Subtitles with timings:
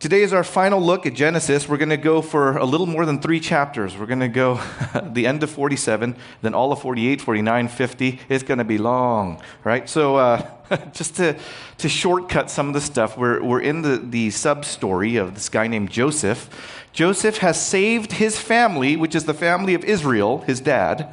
[0.00, 1.68] Today is our final look at Genesis.
[1.68, 3.98] We're going to go for a little more than three chapters.
[3.98, 4.58] We're going to go
[5.12, 8.18] the end of 47, then all of 48, 49, 50.
[8.30, 9.86] It's going to be long, right?
[9.86, 10.50] So, uh,
[10.94, 11.38] just to,
[11.76, 15.50] to shortcut some of the stuff, we're, we're in the, the sub story of this
[15.50, 16.48] guy named Joseph.
[16.94, 21.12] Joseph has saved his family, which is the family of Israel, his dad.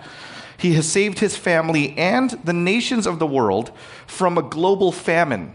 [0.57, 3.73] He has saved his family and the nations of the world
[4.05, 5.53] from a global famine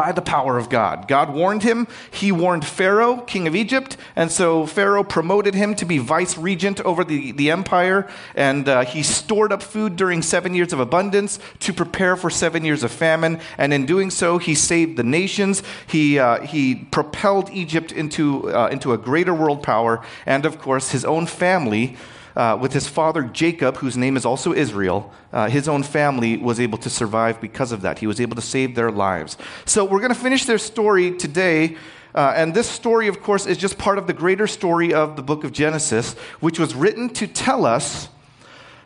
[0.00, 1.06] by the power of God.
[1.08, 1.86] God warned him.
[2.10, 6.80] He warned Pharaoh, king of Egypt, and so Pharaoh promoted him to be vice regent
[6.80, 11.38] over the, the empire, and uh, he stored up food during seven years of abundance
[11.58, 15.62] to prepare for seven years of famine, and in doing so, he saved the nations.
[15.86, 20.92] He, uh, he propelled Egypt into, uh, into a greater world power, and of course,
[20.92, 21.94] his own family
[22.40, 26.58] uh, with his father Jacob, whose name is also Israel, uh, his own family was
[26.58, 27.98] able to survive because of that.
[27.98, 29.36] He was able to save their lives.
[29.66, 31.76] So we're going to finish their story today.
[32.14, 35.22] Uh, and this story, of course, is just part of the greater story of the
[35.22, 38.08] book of Genesis, which was written to tell us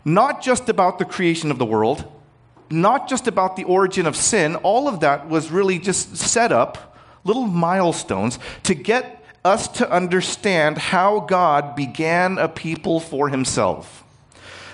[0.04, 2.10] not just about the creation of the world,
[2.70, 4.56] not just about the origin of sin.
[4.56, 10.78] All of that was really just set up, little milestones, to get us to understand
[10.78, 14.02] how God began a people for himself.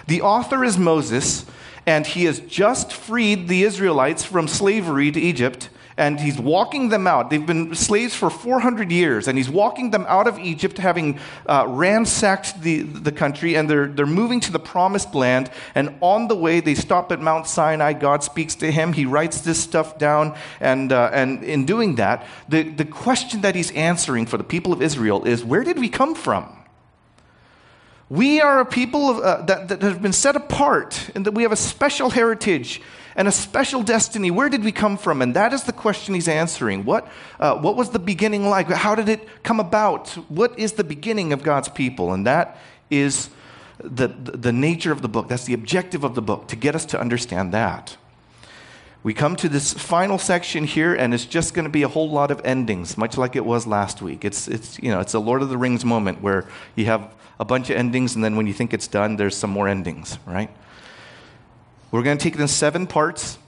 [0.07, 1.45] The author is Moses,
[1.87, 7.07] and he has just freed the Israelites from slavery to Egypt and he's walking them
[7.07, 7.29] out.
[7.29, 11.67] They've been slaves for 400 years, and he's walking them out of Egypt, having uh,
[11.69, 15.51] ransacked the, the country, and they're, they're moving to the promised land.
[15.75, 17.93] And on the way, they stop at Mount Sinai.
[17.93, 18.95] God speaks to him.
[18.95, 23.55] He writes this stuff down, and, uh, and in doing that, the, the question that
[23.55, 26.57] he's answering for the people of Israel is where did we come from?
[28.09, 31.43] We are a people of, uh, that, that have been set apart, and that we
[31.43, 32.81] have a special heritage
[33.17, 34.31] and a special destiny.
[34.31, 35.23] Where did we come from?
[35.23, 36.85] And that is the question he's answering.
[36.85, 37.09] What,
[37.39, 38.69] uh, what was the beginning like?
[38.69, 40.09] How did it come about?
[40.29, 42.13] What is the beginning of God's people?
[42.13, 42.59] And that
[42.91, 43.31] is
[43.83, 45.29] the, the nature of the book.
[45.29, 47.97] That's the objective of the book, to get us to understand that.
[49.03, 52.11] We come to this final section here, and it's just going to be a whole
[52.11, 54.27] lot of endings, much like it was last week.
[54.27, 57.45] It's, it's, you know, it's a Lord of the Rings moment where you have a
[57.47, 60.51] bunch of endings, and then when you think it's done, there's some more endings, right?
[61.91, 63.39] We're going to take it in seven parts.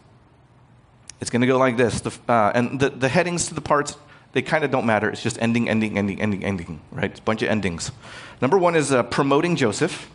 [1.20, 2.00] It's going to go like this.
[2.00, 3.96] The, uh, and the, the headings to the parts,
[4.32, 5.08] they kind of don't matter.
[5.08, 7.10] It's just ending, ending, ending, ending, ending, right?
[7.10, 7.92] It's a bunch of endings.
[8.40, 10.10] Number one is uh, promoting Joseph.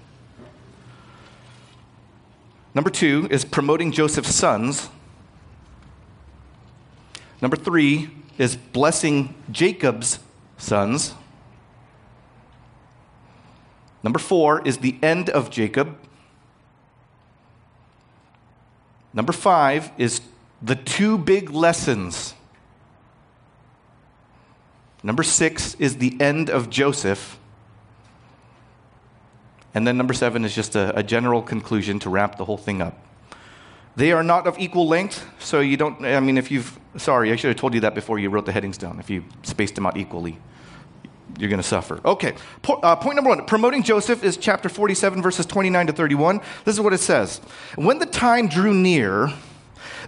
[2.76, 4.90] Number two is promoting Joseph's sons.
[7.42, 10.20] Number three is blessing Jacob's
[10.58, 11.14] sons.
[14.04, 15.98] Number four is the end of Jacob.
[19.18, 20.22] Number five is
[20.62, 22.36] the two big lessons.
[25.02, 27.40] Number six is the end of Joseph.
[29.74, 32.80] And then number seven is just a, a, general conclusion to wrap the whole thing
[32.80, 32.96] up.
[33.96, 37.38] They are not of equal length, so you don't, I mean, if you've, sorry, I
[37.38, 39.88] should have told you that before you wrote the headings down, if you spaced them
[39.88, 40.38] out equally
[41.38, 42.00] you're going to suffer.
[42.03, 46.42] Okay, po- uh, point number one promoting Joseph is chapter 47, verses 29 to 31.
[46.66, 47.40] This is what it says
[47.75, 49.31] When the time drew near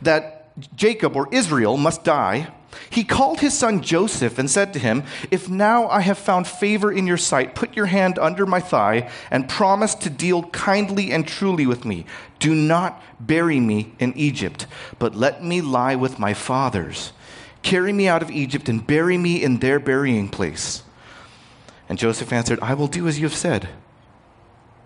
[0.01, 2.51] that Jacob or Israel must die,
[2.89, 6.91] he called his son Joseph and said to him, If now I have found favor
[6.91, 11.27] in your sight, put your hand under my thigh and promise to deal kindly and
[11.27, 12.05] truly with me.
[12.39, 14.67] Do not bury me in Egypt,
[14.97, 17.11] but let me lie with my fathers.
[17.61, 20.83] Carry me out of Egypt and bury me in their burying place.
[21.89, 23.67] And Joseph answered, I will do as you have said.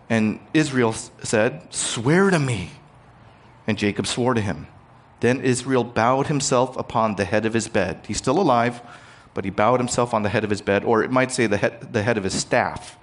[0.09, 2.72] And Israel said, Swear to me.
[3.68, 4.68] And Jacob swore to him.
[5.19, 8.02] Then Israel bowed himself upon the head of his bed.
[8.08, 8.81] He's still alive,
[9.34, 11.58] but he bowed himself on the head of his bed, or it might say the
[11.58, 12.97] head, the head of his staff.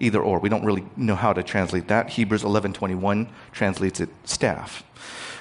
[0.00, 0.38] Either or.
[0.38, 2.10] We don't really know how to translate that.
[2.10, 4.82] Hebrews 11:21 translates it staff.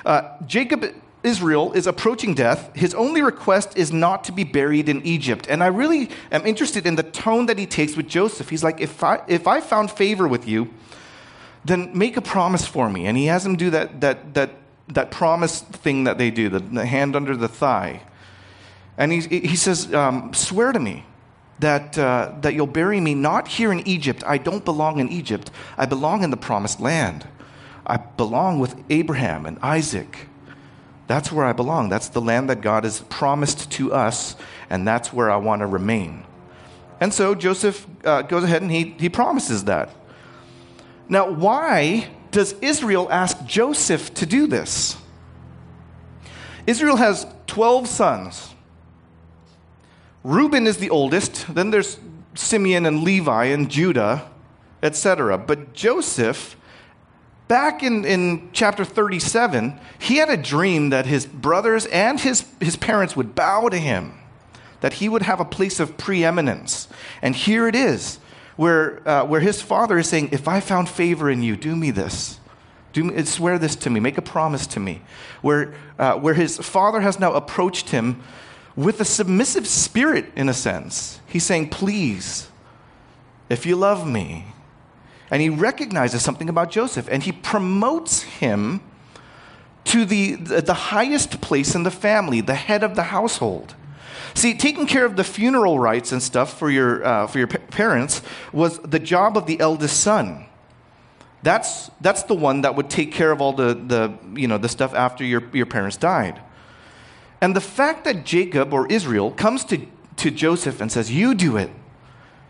[0.06, 0.84] Uh, Jacob
[1.28, 5.46] Israel is approaching death, his only request is not to be buried in Egypt.
[5.50, 8.50] And I really am interested in the tone that he takes with Joseph.
[8.50, 10.74] He's like, if I, if I found favor with you,
[11.66, 13.06] then make a promise for me.
[13.06, 14.52] And he has him do that, that, that,
[14.88, 18.02] that promise thing that they do, the, the hand under the thigh.
[18.98, 21.06] And he, he says, um, Swear to me
[21.60, 24.24] that, uh, that you'll bury me not here in Egypt.
[24.26, 25.52] I don't belong in Egypt.
[25.78, 27.28] I belong in the promised land.
[27.86, 30.28] I belong with Abraham and Isaac
[31.08, 31.90] that's where I belong.
[31.90, 34.36] That's the land that God has promised to us,
[34.70, 36.26] and that's where I want to remain.
[37.00, 39.90] And so Joseph uh, goes ahead and he, he promises that.
[41.08, 44.98] Now, why does Israel ask Joseph to do this?
[46.66, 48.54] Israel has 12 sons.
[50.24, 51.98] Reuben is the oldest, then there's
[52.36, 54.30] Simeon and Levi and Judah,
[54.84, 55.38] etc.
[55.38, 56.57] But Joseph,
[57.48, 62.76] back in, in chapter 37, he had a dream that his brothers and his, his
[62.76, 64.14] parents would bow to him,
[64.82, 66.88] that he would have a place of preeminence.
[67.22, 68.20] And here it is,
[68.56, 71.92] where, uh, where his father is saying, If I found favor in you, do me
[71.92, 72.40] this.
[72.94, 75.02] Do, swear this to me, make a promise to me.
[75.42, 78.22] Where, uh, where his father has now approached him
[78.76, 81.20] with a submissive spirit, in a sense.
[81.28, 82.50] He's saying, Please,
[83.50, 84.46] if you love me.
[85.30, 88.82] And he recognizes something about Joseph and he promotes him
[89.86, 93.76] to the, the highest place in the family, the head of the household.
[94.34, 98.22] See, taking care of the funeral rites and stuff for your, uh, for your parents
[98.54, 100.46] was the job of the eldest son.
[101.44, 104.70] That's, that's the one that would take care of all the, the, you know, the
[104.70, 106.42] stuff after your, your parents died.
[107.42, 109.86] And the fact that Jacob or Israel comes to,
[110.18, 111.70] to Joseph and says, You do it.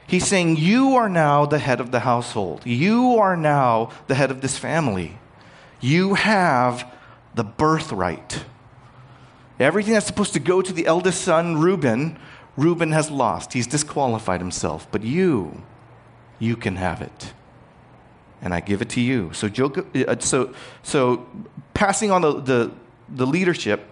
[0.08, 2.66] He's saying, You are now the head of the household.
[2.66, 5.20] You are now the head of this family.
[5.82, 6.92] You have
[7.36, 8.46] the birthright.
[9.60, 12.18] Everything that's supposed to go to the eldest son, Reuben,
[12.56, 13.54] Reuben has lost.
[13.54, 14.88] He's disqualified himself.
[14.92, 15.62] But you,
[16.40, 17.34] you can have it.
[18.42, 19.32] And I give it to you.
[19.34, 21.28] So, uh, so, so
[21.74, 22.72] passing on the, the,
[23.10, 23.88] the leadership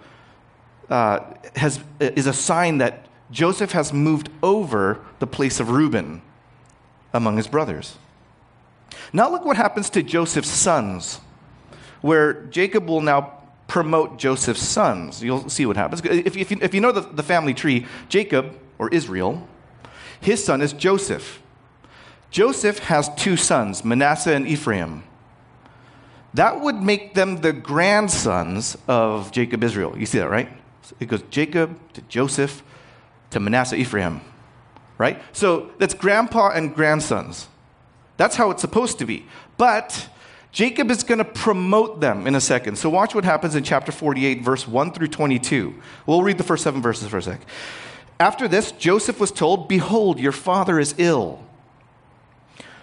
[0.90, 1.20] uh,
[1.56, 6.22] has, is a sign that Joseph has moved over the place of Reuben
[7.13, 7.98] among his brothers.
[9.12, 11.19] Now, look what happens to Joseph's sons,
[12.01, 13.33] where Jacob will now
[13.68, 15.24] promote Joseph's sons.
[15.24, 16.01] You'll see what happens.
[16.06, 19.48] If, if, you, if you know the, the family tree, Jacob, or Israel,
[20.21, 21.42] his son is Joseph.
[22.30, 25.04] Joseph has two sons, Manasseh and Ephraim.
[26.33, 29.98] That would make them the grandsons of Jacob Israel.
[29.98, 30.50] You see that, right?
[31.00, 32.62] It goes Jacob to Joseph
[33.36, 34.22] to Manasseh Ephraim,
[34.98, 35.22] right?
[35.34, 37.50] So that's grandpa and grandsons.
[38.16, 39.26] That's how it's supposed to be.
[39.58, 40.08] But
[40.54, 42.78] Jacob is going to promote them in a second.
[42.78, 45.76] So watch what happens in chapter 48, verse 1 through 22.
[46.06, 47.42] We'll read the first seven verses for a sec.
[48.22, 51.44] After this, Joseph was told, Behold, your father is ill.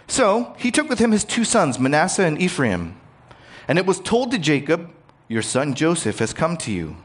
[0.07, 3.01] So he took with him his two sons, Manasseh and Ephraim.
[3.67, 4.91] And it was told to Jacob,
[5.29, 6.99] Your son Joseph has come to you.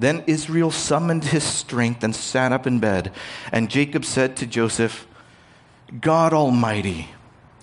[0.00, 3.12] Then Israel summoned his strength and sat up in bed.
[3.52, 5.06] And Jacob said to Joseph,
[6.00, 7.10] God Almighty,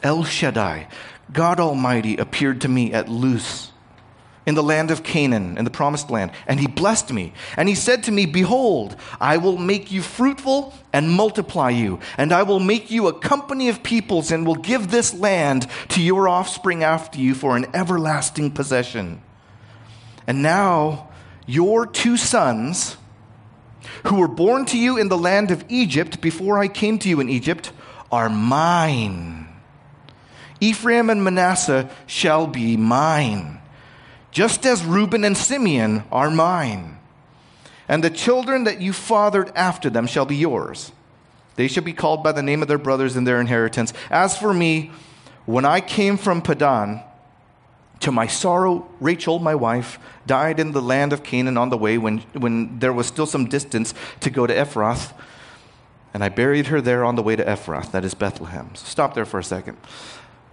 [0.04, 0.88] El Shaddai,
[1.34, 3.72] God Almighty appeared to me at Luz
[4.46, 7.34] in the land of Canaan, in the promised land, and he blessed me.
[7.58, 12.32] And he said to me, Behold, I will make you fruitful and multiply you, and
[12.32, 16.30] I will make you a company of peoples, and will give this land to your
[16.30, 19.24] offspring after you for an everlasting possession.
[20.28, 21.07] And now,
[21.48, 22.98] your two sons,
[24.06, 27.20] who were born to you in the land of Egypt before I came to you
[27.20, 27.72] in Egypt,
[28.12, 29.48] are mine.
[30.60, 33.60] Ephraim and Manasseh shall be mine,
[34.32, 36.98] just as Reuben and Simeon are mine.
[37.88, 40.92] And the children that you fathered after them shall be yours.
[41.56, 43.94] They shall be called by the name of their brothers in their inheritance.
[44.10, 44.92] As for me,
[45.46, 47.02] when I came from Padan,
[48.00, 51.98] to my sorrow, Rachel, my wife, died in the land of Canaan on the way
[51.98, 55.14] when, when there was still some distance to go to Ephrath.
[56.14, 58.72] And I buried her there on the way to Ephrath, that is Bethlehem.
[58.76, 59.78] So stop there for a second.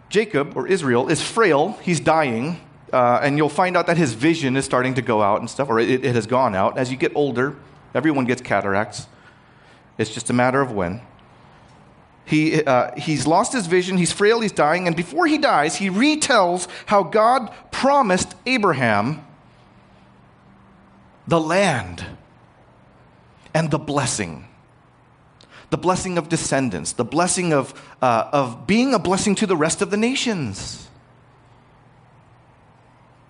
[0.09, 1.79] Jacob, or Israel, is frail.
[1.83, 2.61] He's dying.
[2.93, 5.69] Uh, and you'll find out that his vision is starting to go out and stuff,
[5.69, 6.79] or it, it has gone out.
[6.79, 7.57] As you get older,
[7.95, 9.09] everyone gets cataracts.
[9.99, 11.01] It's just a matter of when.
[12.25, 15.91] He, uh, he's lost his vision, he's frail, he's dying, and before he dies, he
[15.91, 19.27] retells how God promised Abraham
[21.27, 22.05] the land
[23.53, 24.47] and the blessing
[25.75, 29.83] the blessing of descendants, the blessing of, uh, of being a blessing to the rest
[29.83, 30.89] of the nations.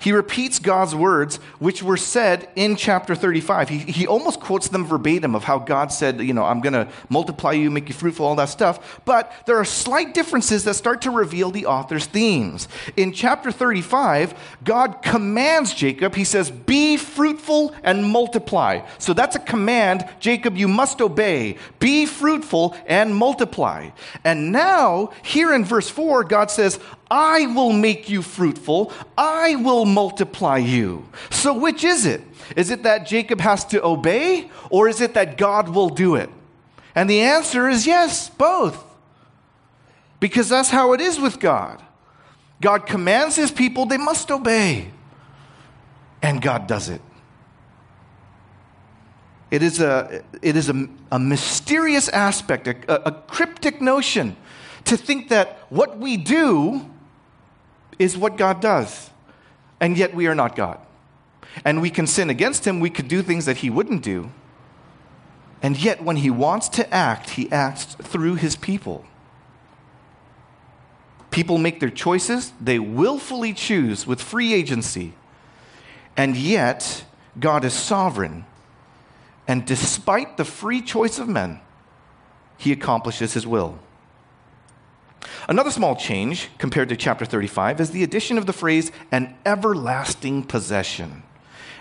[0.05, 3.71] He repeats God's words, which were said in chapter 35.
[3.71, 6.89] He, he almost quotes them verbatim of how God said, You know, I'm going to
[7.09, 9.01] multiply you, make you fruitful, all that stuff.
[9.07, 12.69] But there are slight differences that start to reveal the author's themes.
[12.99, 18.87] In chapter 35, God commands Jacob, He says, Be fruitful and multiply.
[18.99, 21.57] So that's a command, Jacob, you must obey.
[21.79, 23.89] Be fruitful and multiply.
[24.23, 26.79] And now, here in verse 4, God says,
[27.15, 28.93] I will make you fruitful.
[29.17, 31.09] I will multiply you.
[31.31, 32.23] So, which is it?
[32.57, 36.29] Is it that Jacob has to obey, or is it that God will do it?
[36.93, 38.85] And the answer is yes, both.
[40.19, 41.81] Because that's how it is with God.
[42.61, 44.91] God commands his people, they must obey.
[46.21, 47.01] And God does it.
[49.53, 54.35] It is a, it is a, a mysterious aspect, a, a cryptic notion
[54.87, 56.91] to think that what we do
[57.99, 59.11] is what God does,
[59.81, 60.79] and yet we are not God.
[61.65, 64.31] And we can sin against Him, we could do things that He wouldn't do.
[65.63, 69.05] And yet, when He wants to act, He acts through His people.
[71.31, 75.15] People make their choices, they willfully choose with free agency.
[76.17, 77.05] And yet,
[77.39, 78.45] God is sovereign.
[79.49, 81.61] And despite the free choice of men,
[82.57, 83.79] he accomplishes his will.
[85.49, 90.43] Another small change compared to chapter 35 is the addition of the phrase an everlasting
[90.43, 91.23] possession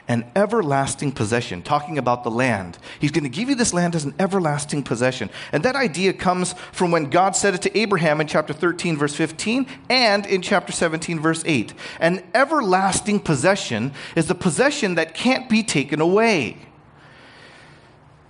[0.08, 2.78] an everlasting possession, talking about the land.
[3.00, 5.30] He's going to give you this land as an everlasting possession.
[5.52, 9.16] And that idea comes from when God said it to Abraham in chapter 13, verse
[9.16, 11.74] 15, and in chapter 17, verse 8.
[12.00, 16.58] An everlasting possession is a possession that can't be taken away.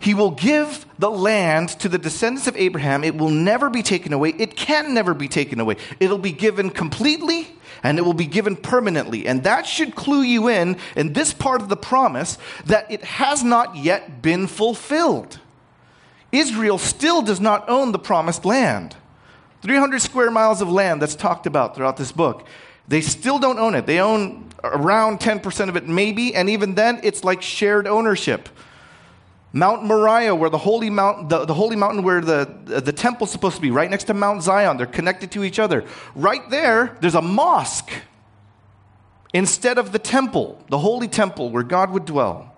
[0.03, 3.05] He will give the land to the descendants of Abraham.
[3.05, 4.33] It will never be taken away.
[4.38, 5.77] It can never be taken away.
[6.01, 7.48] It'll be given completely
[7.83, 9.25] and it will be given permanently.
[9.25, 13.45] And that should clue you in, in this part of the promise, that it has
[13.45, 15.39] not yet been fulfilled.
[16.33, 18.98] Israel still does not own the promised land.
[19.62, 22.45] 300 square miles of land that's talked about throughout this book.
[22.89, 23.86] They still don't own it.
[23.86, 28.50] They own around 10% of it, maybe, and even then, it's like shared ownership.
[29.55, 33.55] Mount Moriah, where the holy mountain, the, the holy mountain where the, the temple's supposed
[33.55, 34.77] to be, right next to Mount Zion.
[34.77, 35.86] They're connected to each other.
[36.15, 37.91] Right there, there's a mosque
[39.31, 42.51] instead of the temple, the holy temple where God would dwell.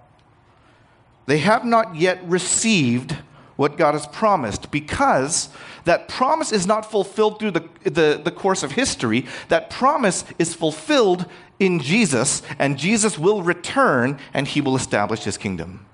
[1.26, 3.18] They have not yet received
[3.58, 5.50] what God has promised because
[5.84, 9.26] that promise is not fulfilled through the, the, the course of history.
[9.50, 11.26] That promise is fulfilled
[11.60, 15.86] in Jesus, and Jesus will return and he will establish his kingdom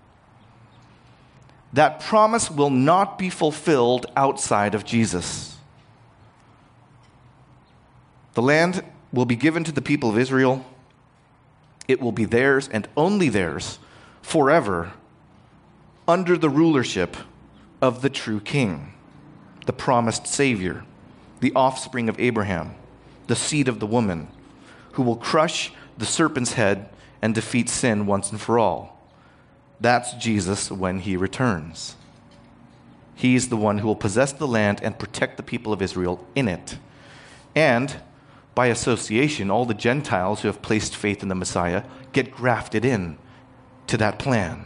[1.74, 5.58] that promise will not be fulfilled outside of Jesus.
[8.34, 10.66] The land will be given to the people of Israel.
[11.88, 13.80] It will be theirs and only theirs
[14.22, 14.94] forever
[16.08, 17.16] under the rulership
[17.82, 18.94] of the true king,
[19.66, 20.84] the promised Savior,
[21.40, 22.75] the offspring of Abraham,
[23.28, 24.28] the seed of the woman,
[24.94, 26.90] who will crush the serpent's head
[27.22, 29.00] and defeat sin once and for all.
[29.81, 31.95] That's Jesus when he returns.
[33.15, 36.47] He's the one who will possess the land and protect the people of Israel in
[36.47, 36.77] it.
[37.55, 37.97] And
[38.53, 41.83] by association, all the Gentiles who have placed faith in the Messiah
[42.13, 43.17] get grafted in
[43.88, 44.65] to that plan.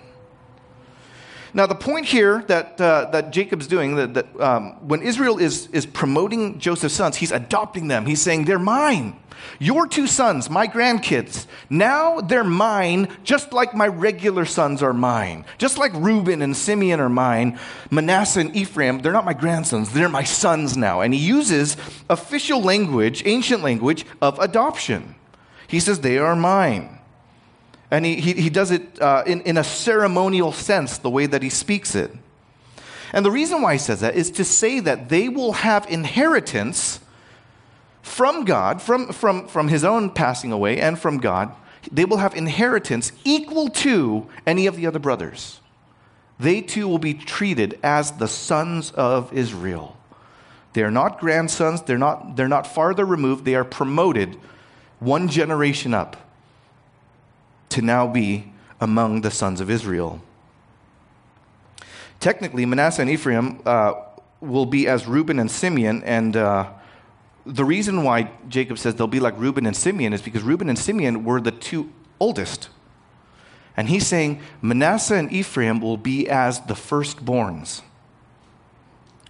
[1.55, 5.67] Now, the point here that, uh, that Jacob's doing, that, that um, when Israel is,
[5.67, 8.05] is promoting Joseph's sons, he's adopting them.
[8.05, 9.15] He's saying, They're mine.
[9.57, 15.45] Your two sons, my grandkids, now they're mine just like my regular sons are mine.
[15.57, 17.57] Just like Reuben and Simeon are mine,
[17.89, 21.01] Manasseh and Ephraim, they're not my grandsons, they're my sons now.
[21.01, 21.77] And he uses
[22.09, 25.15] official language, ancient language, of adoption.
[25.67, 26.94] He says, They are mine.
[27.91, 31.43] And he, he, he does it uh, in, in a ceremonial sense, the way that
[31.43, 32.11] he speaks it.
[33.13, 36.99] And the reason why he says that is to say that they will have inheritance
[38.01, 41.53] from God, from, from, from his own passing away, and from God.
[41.91, 45.59] They will have inheritance equal to any of the other brothers.
[46.39, 49.95] They too will be treated as the sons of Israel.
[50.73, 54.35] They are not grandsons, they're not, they're not farther removed, they are promoted
[54.99, 56.17] one generation up
[57.75, 60.21] to now be among the sons of Israel.
[62.21, 63.95] Technically, Manasseh and Ephraim uh,
[64.39, 66.69] will be as Reuben and Simeon, and uh,
[67.45, 70.79] the reason why Jacob says they'll be like Reuben and Simeon is because Reuben and
[70.79, 72.69] Simeon were the two oldest.
[73.75, 77.81] And he's saying Manasseh and Ephraim will be as the firstborns,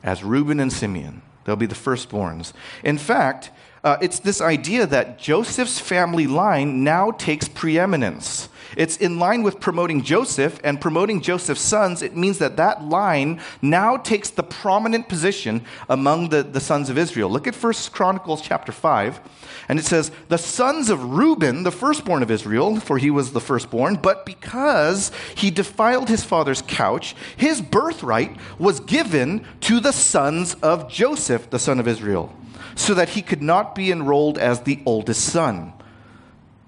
[0.03, 1.23] as Reuben and Simeon.
[1.45, 2.53] They'll be the firstborns.
[2.83, 3.49] In fact,
[3.85, 8.49] uh, it's this idea that Joseph's family line now takes preeminence.
[8.75, 12.01] It's in line with promoting Joseph and promoting Joseph's sons.
[12.01, 16.97] It means that that line now takes the prominent position among the, the sons of
[16.97, 17.29] Israel.
[17.29, 19.21] Look at 1 Chronicles chapter 5.
[19.69, 23.39] And it says, The sons of Reuben, the firstborn of Israel, for he was the
[23.39, 30.55] firstborn, but because he defiled his father's couch, his birthright was given to the sons
[30.55, 32.35] of Joseph, the son of Israel
[32.75, 35.74] so that he could not be enrolled as the oldest son.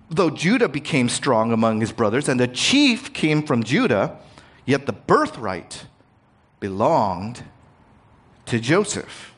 [0.09, 4.17] Though Judah became strong among his brothers, and the chief came from Judah,
[4.65, 5.85] yet the birthright
[6.59, 7.43] belonged
[8.45, 9.33] to Joseph.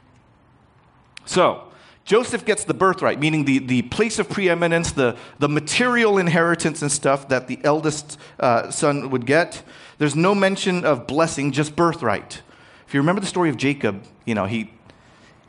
[1.26, 1.66] So,
[2.06, 6.92] Joseph gets the birthright, meaning the, the place of preeminence, the, the material inheritance and
[6.92, 9.62] stuff that the eldest uh, son would get.
[10.00, 12.42] There's no mention of blessing, just birthright.
[12.88, 14.72] If you remember the story of Jacob, you know, he,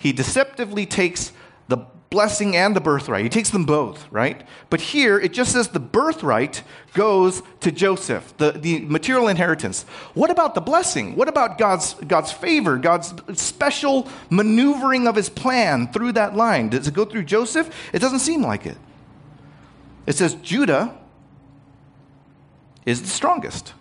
[0.01, 1.33] he deceptively takes
[1.69, 1.77] the
[2.09, 3.23] blessing and the birthright.
[3.23, 4.43] He takes them both, right?
[4.69, 6.65] But here it just says the birthright
[6.95, 9.85] goes to Joseph, the, the material inheritance.
[10.15, 11.15] What about the blessing?
[11.15, 16.71] What about God's, God's favor, God's special maneuvering of his plan through that line?
[16.71, 17.73] Does it go through Joseph?
[17.93, 18.79] It doesn't seem like it.
[20.07, 20.99] It says Judah
[22.87, 23.75] is the strongest,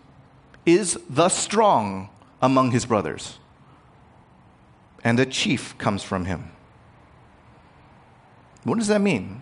[0.66, 2.10] is the strong
[2.42, 3.40] among his brothers.
[5.04, 6.52] And the chief comes from him.
[8.64, 9.42] What does that mean?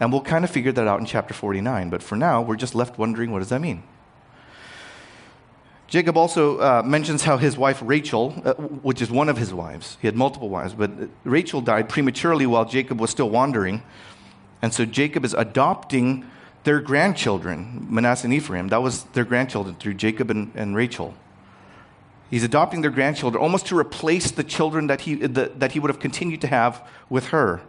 [0.00, 1.90] And we'll kind of figure that out in chapter 49.
[1.90, 3.82] But for now, we're just left wondering what does that mean?
[5.86, 9.98] Jacob also uh, mentions how his wife Rachel, uh, which is one of his wives,
[10.00, 10.88] he had multiple wives, but
[11.24, 13.82] Rachel died prematurely while Jacob was still wandering.
[14.62, 16.24] And so Jacob is adopting
[16.62, 18.68] their grandchildren, Manasseh and Ephraim.
[18.68, 21.14] That was their grandchildren through Jacob and, and Rachel.
[22.30, 25.88] He's adopting their grandchildren almost to replace the children that he, the, that he would
[25.88, 27.60] have continued to have with her.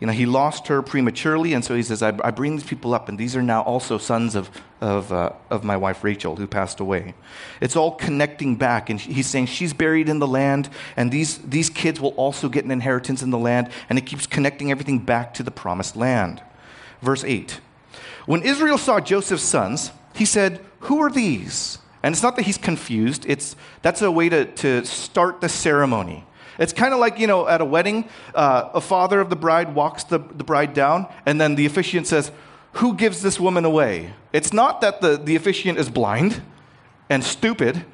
[0.00, 2.92] You know, he lost her prematurely, and so he says, I, I bring these people
[2.92, 6.48] up, and these are now also sons of, of, uh, of my wife Rachel, who
[6.48, 7.14] passed away.
[7.60, 11.70] It's all connecting back, and he's saying she's buried in the land, and these, these
[11.70, 15.34] kids will also get an inheritance in the land, and it keeps connecting everything back
[15.34, 16.42] to the promised land.
[17.00, 17.60] Verse 8
[18.26, 21.78] When Israel saw Joseph's sons, he said, Who are these?
[22.02, 26.24] And it's not that he's confused, it's, that's a way to, to start the ceremony.
[26.58, 29.74] It's kind of like, you know, at a wedding, uh, a father of the bride
[29.74, 32.30] walks the, the bride down, and then the officiant says,
[32.74, 34.12] Who gives this woman away?
[34.32, 36.42] It's not that the, the officiant is blind
[37.08, 37.84] and stupid.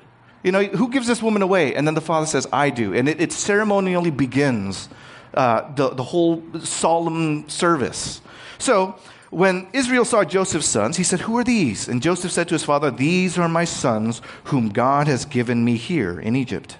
[0.42, 1.74] You know, who gives this woman away?
[1.74, 2.94] And then the father says, I do.
[2.94, 4.88] And it, it ceremonially begins
[5.34, 8.20] uh, the, the whole solemn service.
[8.58, 8.96] So,
[9.30, 11.88] when Israel saw Joseph's sons, he said, Who are these?
[11.88, 15.76] And Joseph said to his father, These are my sons whom God has given me
[15.76, 16.78] here in Egypt.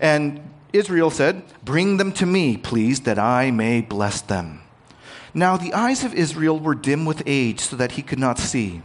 [0.00, 0.40] And
[0.72, 4.62] Israel said, Bring them to me, please, that I may bless them.
[5.32, 8.82] Now the eyes of Israel were dim with age, so that he could not see.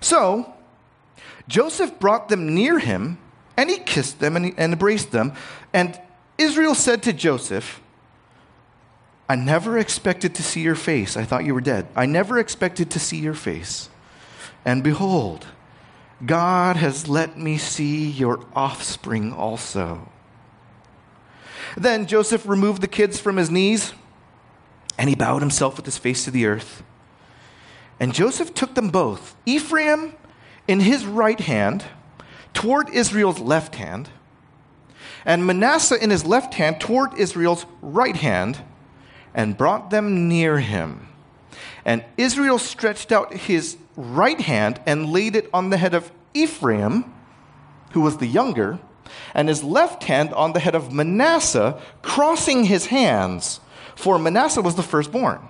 [0.00, 0.54] So
[1.48, 3.18] Joseph brought them near him,
[3.56, 5.32] and he kissed them and, embraced them.
[5.72, 6.00] And
[6.38, 7.80] Israel said to Joseph,
[9.28, 11.16] I never expected to see your face.
[11.16, 11.88] I thought you were dead.
[11.96, 13.88] I never expected to see your face.
[14.64, 15.46] And behold,
[16.24, 20.08] God has let me see your offspring also.
[21.76, 23.92] Then Joseph removed the kids from his knees,
[24.96, 26.82] and he bowed himself with his face to the earth.
[27.98, 30.14] And Joseph took them both, Ephraim
[30.68, 31.84] in his right hand,
[32.54, 34.10] toward Israel's left hand,
[35.24, 38.60] and Manasseh in his left hand toward Israel's right hand,
[39.36, 41.06] and brought them near him.
[41.84, 47.04] And Israel stretched out his right hand and laid it on the head of Ephraim,
[47.92, 48.80] who was the younger,
[49.34, 53.60] and his left hand on the head of Manasseh, crossing his hands,
[53.94, 55.40] for Manasseh was the firstborn.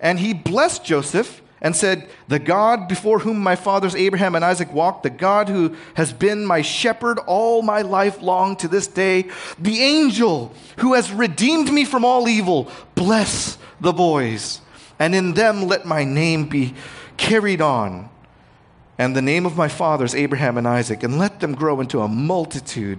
[0.00, 4.72] And he blessed Joseph and said, The God before whom my fathers Abraham and Isaac
[4.72, 9.28] walked, the God who has been my shepherd all my life long to this day,
[9.58, 14.60] the angel who has redeemed me from all evil, bless the boys,
[14.98, 16.74] and in them let my name be
[17.16, 18.08] carried on
[18.98, 22.08] and the name of my fathers, Abraham and Isaac, and let them grow into a
[22.08, 22.98] multitude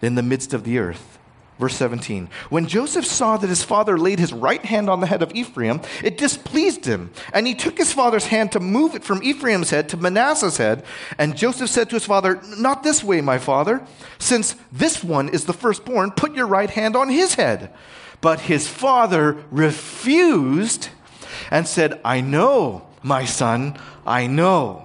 [0.00, 1.13] in the midst of the earth.
[1.58, 5.22] Verse 17 When Joseph saw that his father laid his right hand on the head
[5.22, 7.10] of Ephraim, it displeased him.
[7.32, 10.84] And he took his father's hand to move it from Ephraim's head to Manasseh's head.
[11.18, 13.82] And Joseph said to his father, Not this way, my father.
[14.18, 17.72] Since this one is the firstborn, put your right hand on his head.
[18.20, 20.88] But his father refused
[21.50, 24.84] and said, I know, my son, I know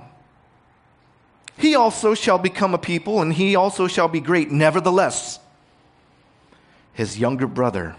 [1.60, 4.50] he also shall become a people, and he also shall be great.
[4.50, 5.40] Nevertheless,
[6.94, 7.96] his younger brother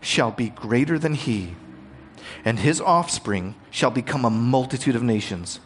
[0.00, 1.54] shall be greater than he,
[2.44, 5.60] and his offspring shall become a multitude of nations.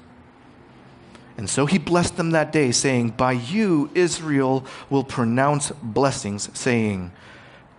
[1.36, 7.12] And so he blessed them that day, saying, By you Israel will pronounce blessings, saying,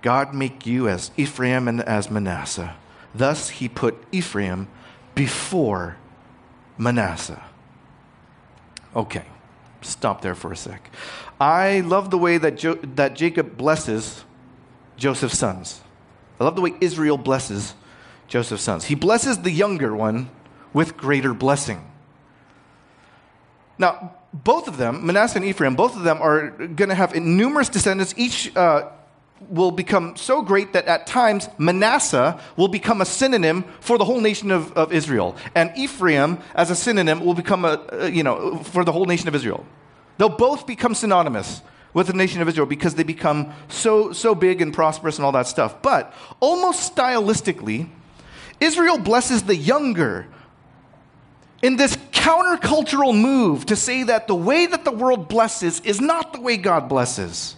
[0.01, 2.75] God make you as Ephraim and as Manasseh.
[3.13, 4.67] Thus he put Ephraim
[5.15, 5.97] before
[6.77, 7.41] Manasseh.
[8.95, 9.25] Okay,
[9.81, 10.89] stop there for a sec.
[11.39, 14.25] I love the way that, jo- that Jacob blesses
[14.97, 15.81] Joseph's sons.
[16.39, 17.73] I love the way Israel blesses
[18.27, 18.85] Joseph's sons.
[18.85, 20.29] He blesses the younger one
[20.73, 21.91] with greater blessing.
[23.77, 27.69] Now, both of them, Manasseh and Ephraim, both of them are going to have numerous
[27.69, 28.89] descendants, each uh,
[29.49, 34.21] will become so great that at times Manasseh will become a synonym for the whole
[34.21, 35.35] nation of, of Israel.
[35.53, 39.27] And Ephraim, as a synonym, will become a, a, you know, for the whole nation
[39.27, 39.65] of Israel.
[40.17, 41.61] They'll both become synonymous
[41.95, 45.31] with the nation of Israel because they become so, so big and prosperous and all
[45.31, 45.81] that stuff.
[45.81, 47.89] But almost stylistically,
[48.59, 50.27] Israel blesses the younger
[51.63, 56.33] in this countercultural move to say that the way that the world blesses is not
[56.33, 57.55] the way God blesses.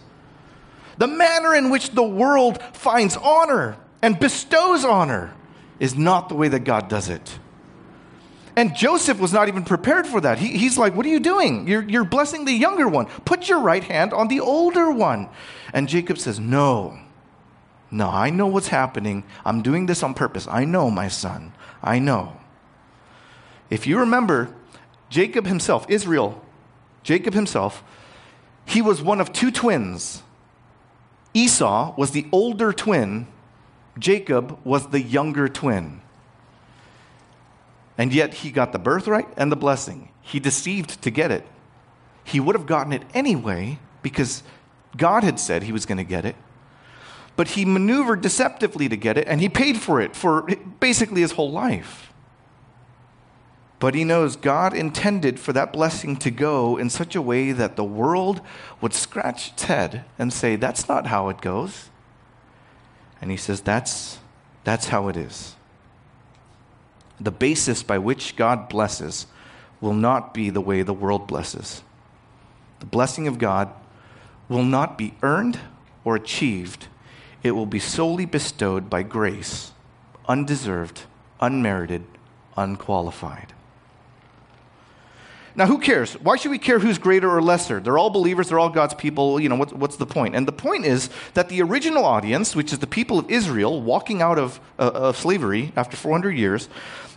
[0.99, 5.33] The manner in which the world finds honor and bestows honor
[5.79, 7.39] is not the way that God does it.
[8.57, 10.39] And Joseph was not even prepared for that.
[10.39, 11.67] He, he's like, What are you doing?
[11.67, 13.05] You're, you're blessing the younger one.
[13.23, 15.29] Put your right hand on the older one.
[15.73, 16.97] And Jacob says, No,
[17.91, 19.23] no, I know what's happening.
[19.45, 20.47] I'm doing this on purpose.
[20.49, 21.53] I know, my son.
[21.83, 22.35] I know.
[23.69, 24.51] If you remember,
[25.11, 26.43] Jacob himself, Israel,
[27.03, 27.83] Jacob himself,
[28.65, 30.23] he was one of two twins
[31.35, 33.27] Esau was the older twin,
[33.99, 36.01] Jacob was the younger twin.
[37.97, 40.09] And yet he got the birthright and the blessing.
[40.21, 41.45] He deceived to get it.
[42.23, 44.43] He would have gotten it anyway because
[44.95, 46.35] God had said he was going to get it.
[47.35, 50.47] But he maneuvered deceptively to get it and he paid for it for
[50.79, 52.11] basically his whole life.
[53.79, 57.75] But he knows God intended for that blessing to go in such a way that
[57.75, 58.41] the world
[58.81, 61.89] would scratch its head and say, That's not how it goes.
[63.21, 64.17] And he says, That's,
[64.63, 65.56] that's how it is.
[67.19, 69.27] The basis by which God blesses
[69.81, 71.83] will not be the way the world blesses.
[72.79, 73.71] The blessing of God
[74.49, 75.59] will not be earned
[76.03, 76.87] or achieved,
[77.43, 79.71] it will be solely bestowed by grace,
[80.27, 81.03] undeserved,
[81.41, 82.05] unmerited,
[82.55, 83.53] unqualified.
[85.57, 86.13] Now, who cares?
[86.13, 87.79] Why should we care who's greater or lesser?
[87.79, 89.39] They're all believers, they're all God's people.
[89.39, 90.35] You know, what's, what's the point?
[90.35, 94.21] And the point is that the original audience, which is the people of Israel walking
[94.21, 96.69] out of, uh, of slavery after 400 years,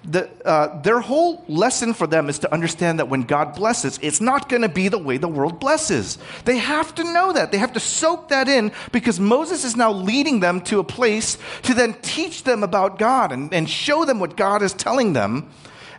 [0.04, 4.22] the, uh, their whole lesson for them is to understand that when God blesses, it's
[4.22, 6.16] not going to be the way the world blesses.
[6.46, 7.52] They have to know that.
[7.52, 11.36] They have to soak that in because Moses is now leading them to a place
[11.64, 15.50] to then teach them about God and, and show them what God is telling them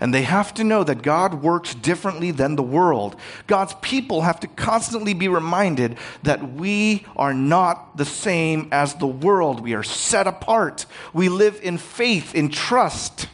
[0.01, 3.15] and they have to know that God works differently than the world.
[3.45, 9.05] God's people have to constantly be reminded that we are not the same as the
[9.05, 9.59] world.
[9.59, 10.87] We are set apart.
[11.13, 13.27] We live in faith, in trust.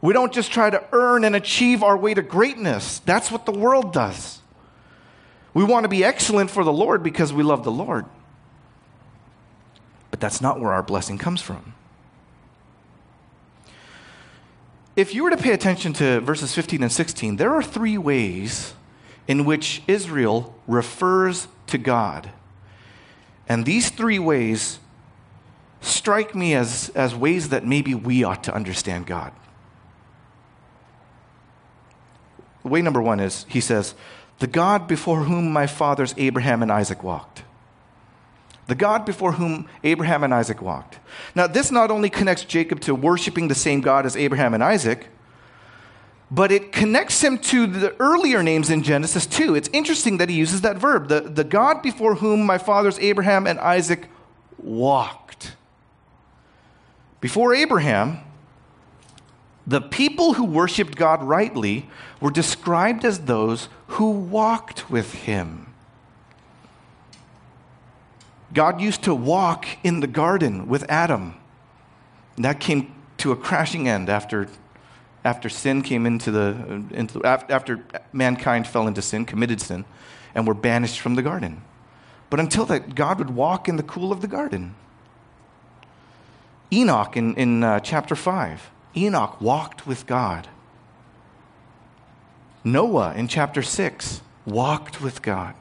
[0.00, 2.98] We don't just try to earn and achieve our way to greatness.
[2.98, 4.40] That's what the world does.
[5.54, 8.06] We want to be excellent for the Lord because we love the Lord.
[10.10, 11.74] But that's not where our blessing comes from
[14.96, 18.74] if you were to pay attention to verses 15 and 16, there are three ways
[19.26, 22.30] in which Israel refers to God.
[23.48, 24.78] And these three ways
[25.80, 29.32] strike me as, as ways that maybe we ought to understand God.
[32.62, 33.94] Way number one is he says,
[34.38, 37.42] The God before whom my fathers Abraham and Isaac walked
[38.66, 40.98] the God before whom Abraham and Isaac walked.
[41.34, 45.08] Now, this not only connects Jacob to worshiping the same God as Abraham and Isaac,
[46.30, 49.54] but it connects him to the earlier names in Genesis too.
[49.54, 53.46] It's interesting that he uses that verb, the, the God before whom my fathers Abraham
[53.46, 54.08] and Isaac
[54.58, 55.54] walked.
[57.20, 58.18] Before Abraham,
[59.66, 61.88] the people who worshiped God rightly
[62.20, 65.63] were described as those who walked with him.
[68.54, 71.34] God used to walk in the garden with Adam.
[72.36, 74.48] And that came to a crashing end after,
[75.24, 79.84] after sin came into the, into, after mankind fell into sin, committed sin,
[80.34, 81.62] and were banished from the garden.
[82.30, 84.76] But until that, God would walk in the cool of the garden.
[86.72, 90.48] Enoch in, in uh, chapter 5, Enoch walked with God.
[92.62, 95.54] Noah in chapter 6 walked with God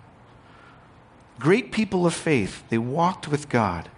[1.40, 2.64] great people of faith.
[2.70, 3.90] They walked with God.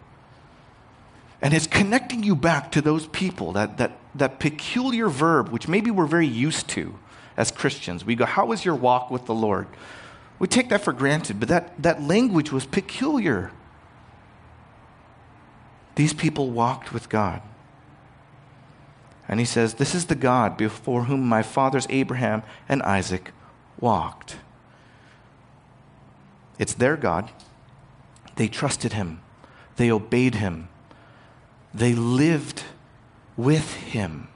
[1.42, 5.92] And it's connecting you back to those people, that, that, that peculiar verb, which maybe
[5.92, 6.98] we're very used to
[7.38, 8.06] as Christians.
[8.06, 9.68] We go, How is your walk with the Lord?
[10.40, 13.52] We take that for granted, but that, that language was peculiar.
[15.96, 17.42] These people walked with God.
[19.28, 23.32] And he says, This is the God before whom my fathers Abraham and Isaac
[23.80, 24.38] walked.
[26.58, 27.32] It's their God.
[28.36, 29.22] They trusted him,
[29.78, 30.68] they obeyed him,
[31.74, 32.64] they lived
[33.38, 34.28] with him.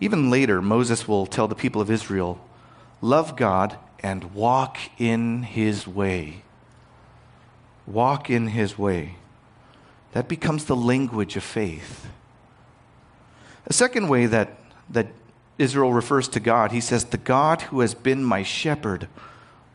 [0.00, 2.40] Even later, Moses will tell the people of Israel,
[3.00, 6.42] Love God and walk in his way.
[7.86, 9.16] Walk in his way.
[10.12, 12.08] That becomes the language of faith.
[13.66, 14.58] A second way that,
[14.90, 15.08] that
[15.58, 19.08] Israel refers to God, he says, The God who has been my shepherd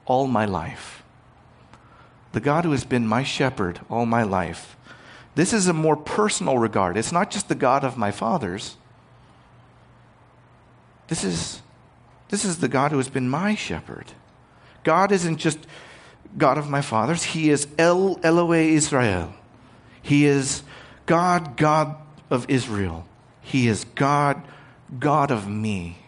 [0.06, 1.04] all my life.
[2.34, 4.78] The God who has been my shepherd all my life.
[5.36, 6.98] This is a more personal regard.
[6.98, 8.78] It's not just the God of my fathers.
[11.08, 11.62] This is,
[12.30, 14.06] this is the God who has been my shepherd.
[14.84, 15.60] God isn't just
[16.38, 19.34] God of my fathers, He is El Israel.
[20.02, 20.64] He is
[21.06, 21.96] God, God
[22.30, 23.06] of Israel.
[23.42, 24.42] He is God,
[25.00, 26.00] God of me.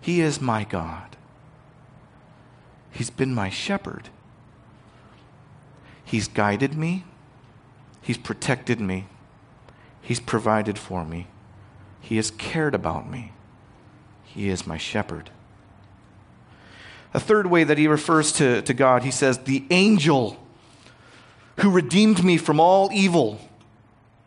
[0.00, 1.16] He is my God.
[2.90, 4.08] He's been my shepherd.
[6.04, 7.04] He's guided me.
[8.00, 9.06] He's protected me.
[10.00, 11.26] He's provided for me.
[12.00, 13.32] He has cared about me.
[14.22, 15.30] He is my shepherd.
[17.14, 20.36] A third way that he refers to, to God, he says, the angel
[21.60, 23.40] who redeemed me from all evil,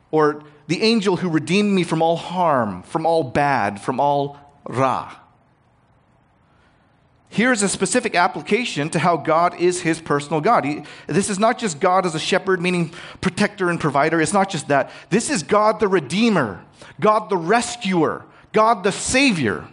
[0.09, 5.15] or the angel who redeemed me from all harm, from all bad, from all ra.
[7.29, 10.65] Here's a specific application to how God is his personal God.
[10.65, 14.21] He, this is not just God as a shepherd, meaning protector and provider.
[14.21, 14.91] It's not just that.
[15.09, 16.63] This is God the Redeemer,
[16.99, 19.67] God the Rescuer, God the Savior.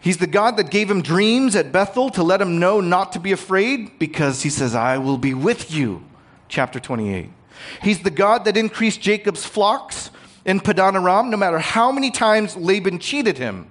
[0.00, 3.20] He's the God that gave him dreams at Bethel to let him know not to
[3.20, 6.04] be afraid because he says, I will be with you.
[6.48, 7.30] Chapter 28.
[7.82, 10.10] He's the God that increased Jacob's flocks
[10.44, 13.70] in Padan Aram no matter how many times Laban cheated him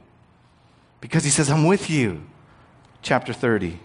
[1.02, 2.22] because he says, I'm with you.
[3.02, 3.80] Chapter 30.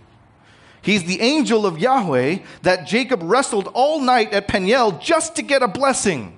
[0.82, 5.62] He's the angel of Yahweh that Jacob wrestled all night at Peniel just to get
[5.62, 6.36] a blessing.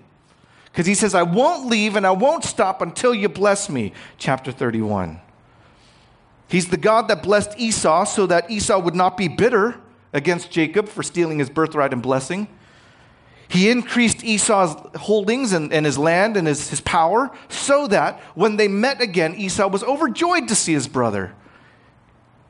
[0.67, 3.93] Because he says, I won't leave and I won't stop until you bless me.
[4.17, 5.21] Chapter 31.
[6.49, 9.77] He's the God that blessed Esau so that Esau would not be bitter
[10.13, 12.49] against Jacob for stealing his birthright and blessing.
[13.49, 18.57] He increased Esau's holdings and, and his land and his, his power so that when
[18.57, 21.33] they met again, Esau was overjoyed to see his brother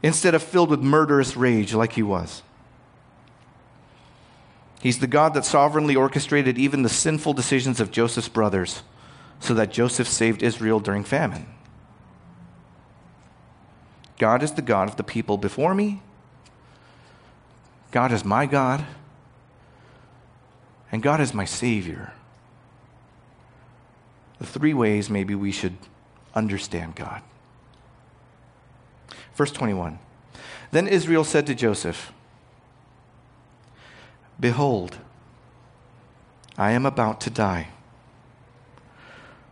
[0.03, 2.43] instead of filled with murderous rage like he was.
[4.81, 8.83] He's the God that sovereignly orchestrated even the sinful decisions of Joseph's brothers
[9.41, 11.47] so that Joseph saved Israel during famine.
[14.19, 16.03] God is the God of the people before me.
[17.93, 18.85] God is my God.
[20.91, 22.13] And God is my Savior.
[24.39, 25.77] The three ways maybe we should
[26.35, 27.23] understand God.
[29.35, 29.99] Verse 21
[30.71, 32.13] Then Israel said to Joseph,
[34.41, 34.99] Behold,
[36.57, 37.69] I am about to die,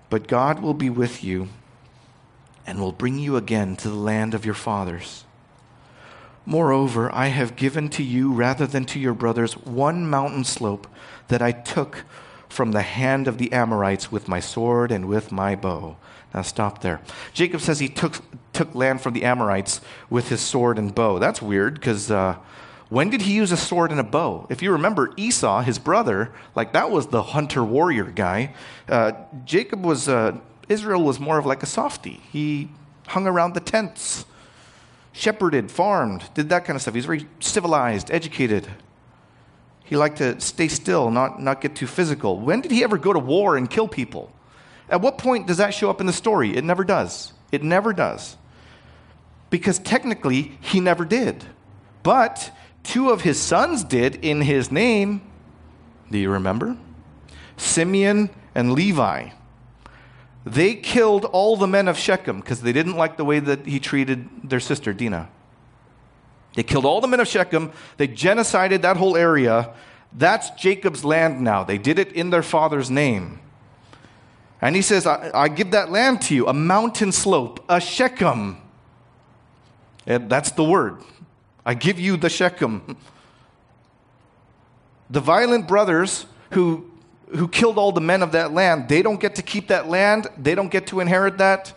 [0.08, 1.48] but God will be with you
[2.66, 5.25] and will bring you again to the land of your fathers.
[6.46, 10.86] Moreover, I have given to you, rather than to your brothers, one mountain slope
[11.28, 12.04] that I took
[12.48, 15.96] from the hand of the Amorites with my sword and with my bow.
[16.32, 17.00] Now stop there.
[17.34, 18.20] Jacob says he took,
[18.52, 21.18] took land from the Amorites with his sword and bow.
[21.18, 22.36] That's weird because uh,
[22.88, 24.46] when did he use a sword and a bow?
[24.48, 28.54] If you remember Esau, his brother, like that was the hunter warrior guy.
[28.88, 29.12] Uh,
[29.44, 30.08] Jacob was.
[30.08, 32.20] Uh, Israel was more of like a softy.
[32.32, 32.70] He
[33.08, 34.24] hung around the tents,
[35.16, 36.92] shepherded, farmed, did that kind of stuff.
[36.92, 38.68] He was very civilized, educated.
[39.82, 42.38] He liked to stay still, not, not get too physical.
[42.38, 44.30] When did he ever go to war and kill people?
[44.90, 46.54] At what point does that show up in the story?
[46.54, 47.32] It never does.
[47.50, 48.36] It never does.
[49.48, 51.44] Because technically, he never did.
[52.02, 52.50] But
[52.82, 55.22] two of his sons did in his name.
[56.10, 56.76] Do you remember?
[57.56, 59.30] Simeon and Levi.
[60.46, 63.80] They killed all the men of Shechem because they didn't like the way that he
[63.80, 65.28] treated their sister, Dinah.
[66.54, 67.72] They killed all the men of Shechem.
[67.96, 69.74] They genocided that whole area.
[70.12, 71.64] That's Jacob's land now.
[71.64, 73.40] They did it in their father's name.
[74.62, 78.56] And he says, I, I give that land to you, a mountain slope, a Shechem.
[80.06, 81.02] And that's the word.
[81.66, 82.96] I give you the Shechem.
[85.10, 86.85] The violent brothers who
[87.28, 90.28] who killed all the men of that land, they don't get to keep that land.
[90.38, 91.74] They don't get to inherit that.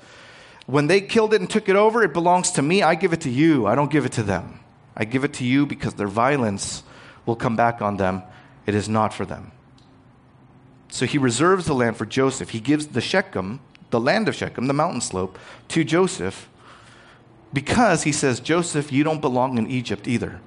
[0.66, 2.84] When they killed it and took it over, it belongs to me.
[2.84, 3.66] I give it to you.
[3.66, 4.60] I don't give it to them.
[4.96, 6.84] I give it to you because their violence
[7.26, 8.22] will come back on them.
[8.66, 9.52] It is not for them.
[10.90, 12.52] So he reserves the land for Joseph.
[12.52, 13.60] He gives the Shechem,
[13.90, 16.50] the land of Shechem, the mountain slope, to Joseph
[17.54, 20.40] because he says, Joseph, you don't belong in Egypt either.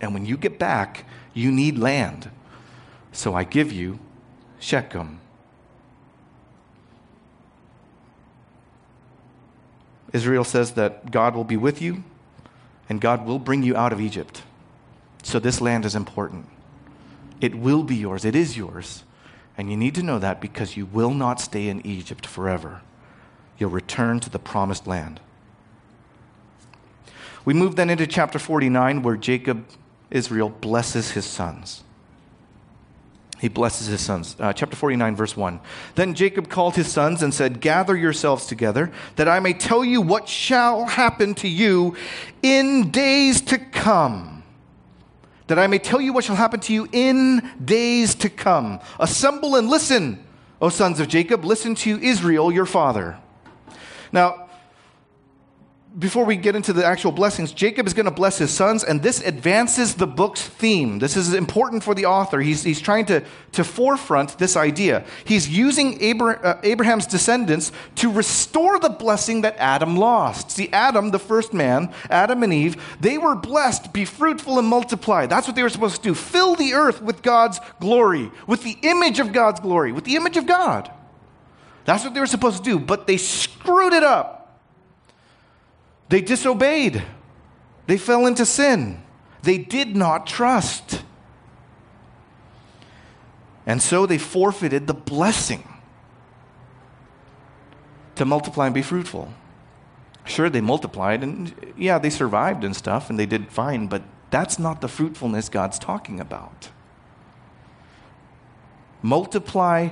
[0.00, 2.30] And when you get back, you need land.
[3.12, 3.98] So I give you
[4.58, 5.20] Shechem.
[10.12, 12.02] Israel says that God will be with you
[12.88, 14.42] and God will bring you out of Egypt.
[15.22, 16.48] So this land is important.
[17.40, 19.04] It will be yours, it is yours.
[19.58, 22.82] And you need to know that because you will not stay in Egypt forever.
[23.58, 25.20] You'll return to the promised land.
[27.44, 29.66] We move then into chapter 49 where Jacob,
[30.10, 31.84] Israel, blesses his sons.
[33.38, 34.34] He blesses his sons.
[34.40, 35.60] Uh, chapter 49, verse 1.
[35.94, 40.00] Then Jacob called his sons and said, Gather yourselves together, that I may tell you
[40.00, 41.96] what shall happen to you
[42.42, 44.42] in days to come.
[45.48, 48.80] That I may tell you what shall happen to you in days to come.
[48.98, 50.24] Assemble and listen,
[50.60, 51.44] O sons of Jacob.
[51.44, 53.18] Listen to Israel, your father.
[54.12, 54.45] Now,
[55.98, 59.02] before we get into the actual blessings, Jacob is going to bless his sons, and
[59.02, 60.98] this advances the book's theme.
[60.98, 62.40] This is important for the author.
[62.40, 65.06] He's, he's trying to, to forefront this idea.
[65.24, 70.50] He's using Abraham, uh, Abraham's descendants to restore the blessing that Adam lost.
[70.50, 75.24] See, Adam, the first man, Adam and Eve, they were blessed, be fruitful and multiply.
[75.24, 76.14] That's what they were supposed to do.
[76.14, 80.36] Fill the earth with God's glory, with the image of God's glory, with the image
[80.36, 80.90] of God.
[81.86, 84.35] That's what they were supposed to do, but they screwed it up.
[86.08, 87.02] They disobeyed.
[87.86, 89.02] They fell into sin.
[89.42, 91.02] They did not trust.
[93.64, 95.66] And so they forfeited the blessing
[98.14, 99.32] to multiply and be fruitful.
[100.24, 104.58] Sure, they multiplied and yeah, they survived and stuff and they did fine, but that's
[104.58, 106.70] not the fruitfulness God's talking about.
[109.02, 109.90] Multiply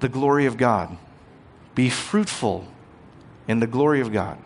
[0.00, 0.96] the glory of God,
[1.74, 2.66] be fruitful
[3.46, 4.38] in the glory of God.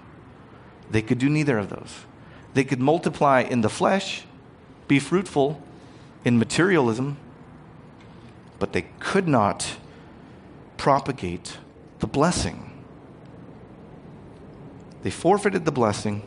[0.91, 2.05] They could do neither of those.
[2.55, 4.25] They could multiply in the flesh,
[4.89, 5.63] be fruitful
[6.25, 7.17] in materialism,
[8.59, 9.77] but they could not
[10.77, 11.59] propagate
[12.01, 12.67] the blessing.
[15.03, 16.23] They forfeited the blessing.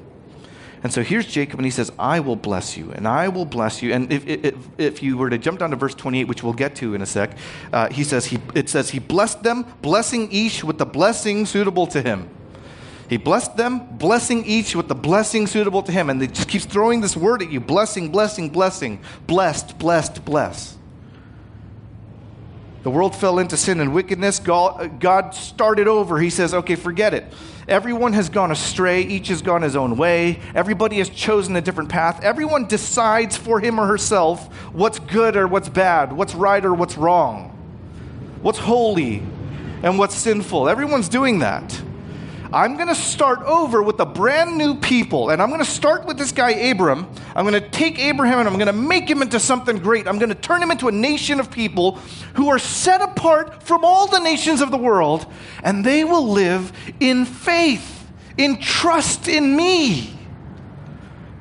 [0.82, 3.82] And so here's Jacob, and he says, I will bless you, and I will bless
[3.82, 3.94] you.
[3.94, 6.76] And if, if, if you were to jump down to verse 28, which we'll get
[6.78, 7.38] to in a sec,
[7.72, 11.88] uh, he says, he, it says, He blessed them, blessing each with the blessing suitable
[11.88, 12.30] to him.
[13.14, 16.10] He blessed them, blessing each with the blessing suitable to him.
[16.10, 20.76] And he just keeps throwing this word at you blessing, blessing, blessing, blessed, blessed, bless.
[22.82, 24.40] The world fell into sin and wickedness.
[24.40, 26.20] God started over.
[26.20, 27.32] He says, okay, forget it.
[27.68, 29.04] Everyone has gone astray.
[29.04, 30.40] Each has gone his own way.
[30.56, 32.24] Everybody has chosen a different path.
[32.24, 36.98] Everyone decides for him or herself what's good or what's bad, what's right or what's
[36.98, 37.56] wrong,
[38.42, 39.18] what's holy
[39.84, 40.68] and what's sinful.
[40.68, 41.80] Everyone's doing that.
[42.54, 45.32] I'm going to start over with a brand new people.
[45.32, 47.10] And I'm going to start with this guy, Abram.
[47.36, 50.08] I'm going to take Abraham and I'm going to make him into something great.
[50.08, 51.94] I'm going to turn him into a nation of people
[52.36, 55.26] who are set apart from all the nations of the world.
[55.64, 60.16] And they will live in faith, in trust in me.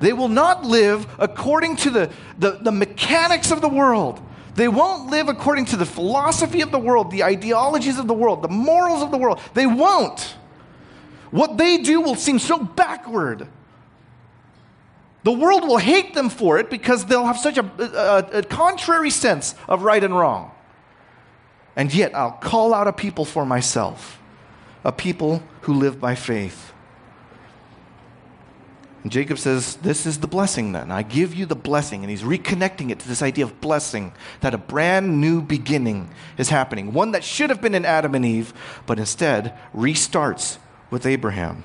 [0.01, 4.19] They will not live according to the, the, the mechanics of the world.
[4.55, 8.41] They won't live according to the philosophy of the world, the ideologies of the world,
[8.41, 9.41] the morals of the world.
[9.53, 10.37] They won't.
[11.33, 13.49] What they do will seem so backward.
[15.25, 19.11] The world will hate them for it because they'll have such a, a, a, contrary
[19.11, 20.51] sense of right and wrong.
[21.75, 24.21] And yet, I'll call out a people for myself,
[24.85, 26.75] a people who live by faith.
[29.03, 30.91] And Jacob says, This is the blessing then.
[30.91, 32.03] I give you the blessing.
[32.03, 36.51] And he's reconnecting it to this idea of blessing, that a brand new beginning is
[36.51, 36.93] happening.
[36.93, 38.53] One that should have been in Adam and Eve,
[38.87, 40.59] but instead restarts
[40.93, 41.65] with Abraham.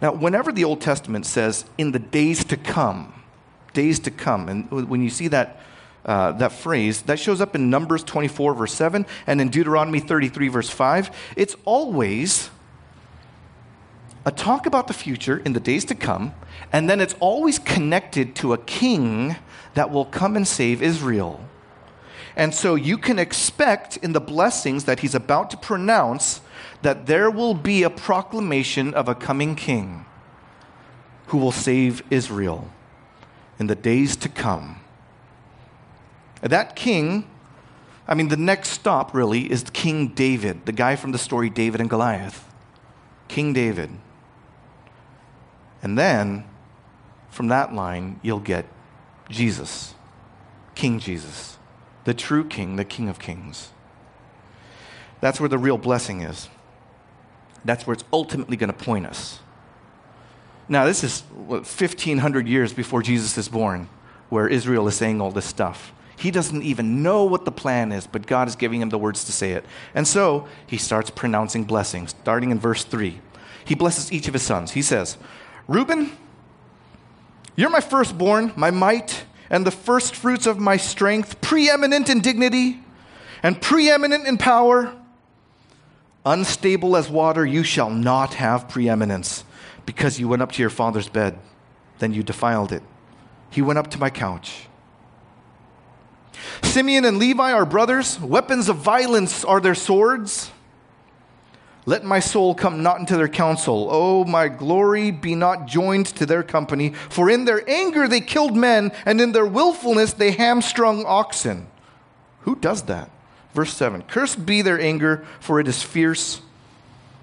[0.00, 3.12] Now, whenever the Old Testament says in the days to come,
[3.74, 5.60] days to come, and when you see that,
[6.04, 10.48] uh, that phrase, that shows up in Numbers 24, verse 7, and in Deuteronomy 33,
[10.48, 12.50] verse 5, it's always
[14.24, 16.34] a talk about the future in the days to come,
[16.72, 19.36] and then it's always connected to a king
[19.74, 21.40] that will come and save Israel.
[22.34, 26.40] And so you can expect in the blessings that he's about to pronounce
[26.82, 30.06] that there will be a proclamation of a coming king
[31.26, 32.70] who will save Israel
[33.58, 34.80] in the days to come.
[36.40, 37.28] That king,
[38.06, 41.80] I mean, the next stop really is King David, the guy from the story David
[41.80, 42.44] and Goliath.
[43.26, 43.90] King David.
[45.82, 46.44] And then
[47.28, 48.66] from that line, you'll get
[49.28, 49.94] Jesus,
[50.74, 51.58] King Jesus,
[52.04, 53.70] the true king, the king of kings.
[55.20, 56.48] That's where the real blessing is.
[57.64, 59.40] That's where it's ultimately going to point us.
[60.68, 63.88] Now, this is what, 1,500 years before Jesus is born,
[64.28, 65.92] where Israel is saying all this stuff.
[66.18, 69.24] He doesn't even know what the plan is, but God is giving him the words
[69.24, 69.64] to say it.
[69.94, 73.20] And so he starts pronouncing blessings, starting in verse 3.
[73.64, 74.72] he blesses each of his sons.
[74.72, 75.18] He says,
[75.68, 76.10] Reuben,
[77.54, 82.80] you're my firstborn, my might, and the first fruits of my strength, preeminent in dignity
[83.42, 84.94] and preeminent in power.
[86.24, 89.44] Unstable as water, you shall not have preeminence
[89.86, 91.38] because you went up to your father's bed.
[91.98, 92.82] Then you defiled it.
[93.50, 94.66] He went up to my couch.
[96.62, 98.20] Simeon and Levi are brothers.
[98.20, 100.50] Weapons of violence are their swords.
[101.86, 103.88] Let my soul come not into their counsel.
[103.90, 106.90] Oh, my glory be not joined to their company.
[107.08, 111.66] For in their anger they killed men, and in their willfulness they hamstrung oxen.
[112.40, 113.10] Who does that?
[113.54, 116.40] Verse 7 Cursed be their anger, for it is fierce,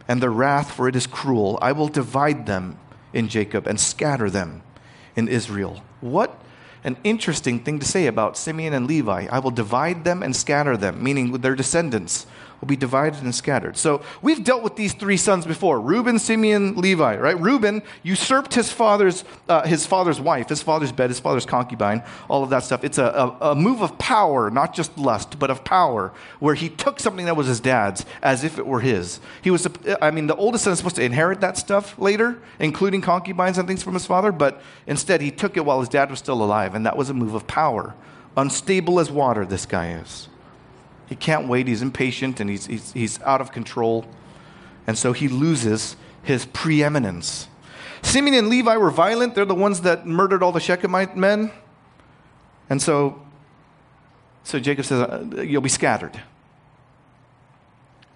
[0.08, 1.58] and their wrath, for it is cruel.
[1.62, 2.78] I will divide them
[3.14, 4.62] in Jacob and scatter them
[5.16, 5.82] in Israel.
[6.02, 6.40] What
[6.84, 9.28] an interesting thing to say about Simeon and Levi.
[9.32, 12.28] I will divide them and scatter them, meaning their descendants
[12.66, 13.78] will be divided and scattered.
[13.78, 17.40] So we've dealt with these three sons before Reuben, Simeon, Levi, right?
[17.40, 22.44] Reuben usurped his father's, uh, his father's wife, his father's bed, his father's concubine, all
[22.44, 22.84] of that stuff.
[22.84, 26.70] It's a, a, a move of power, not just lust, but of power, where he
[26.70, 29.20] took something that was his dad's as if it were his.
[29.44, 29.68] He was,
[30.02, 33.68] I mean, the oldest son is supposed to inherit that stuff later, including concubines and
[33.68, 36.74] things from his father, but instead he took it while his dad was still alive,
[36.74, 37.94] and that was a move of power.
[38.36, 40.30] Unstable as water, this guy is.
[41.08, 41.68] He can't wait.
[41.68, 44.06] He's impatient and he's, he's, he's out of control.
[44.88, 47.48] And so he loses his preeminence.
[48.02, 49.36] Simeon and Levi were violent.
[49.36, 51.52] They're the ones that murdered all the Shechemite men.
[52.70, 53.22] And so,
[54.44, 56.20] so Jacob says, uh, You'll be scattered.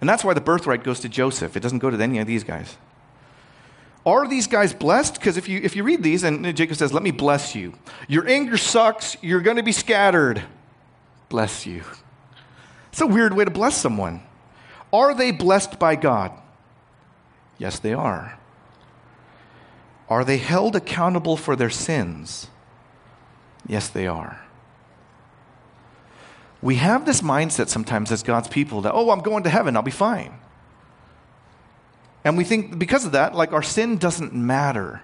[0.00, 1.56] And that's why the birthright goes to Joseph.
[1.56, 2.76] It doesn't go to any of these guys.
[4.06, 5.14] Are these guys blessed?
[5.14, 7.74] Because if you, if you read these, and Jacob says, Let me bless you.
[8.08, 9.16] Your anger sucks.
[9.22, 10.42] You're going to be scattered.
[11.28, 11.84] Bless you.
[12.90, 14.22] It's a weird way to bless someone.
[14.92, 16.32] Are they blessed by God?
[17.58, 18.38] Yes, they are.
[20.08, 22.48] Are they held accountable for their sins?
[23.66, 24.40] Yes, they are.
[26.62, 29.82] We have this mindset sometimes as God's people that, oh, I'm going to heaven, I'll
[29.82, 30.34] be fine.
[32.24, 35.00] And we think because of that, like our sin doesn't matter.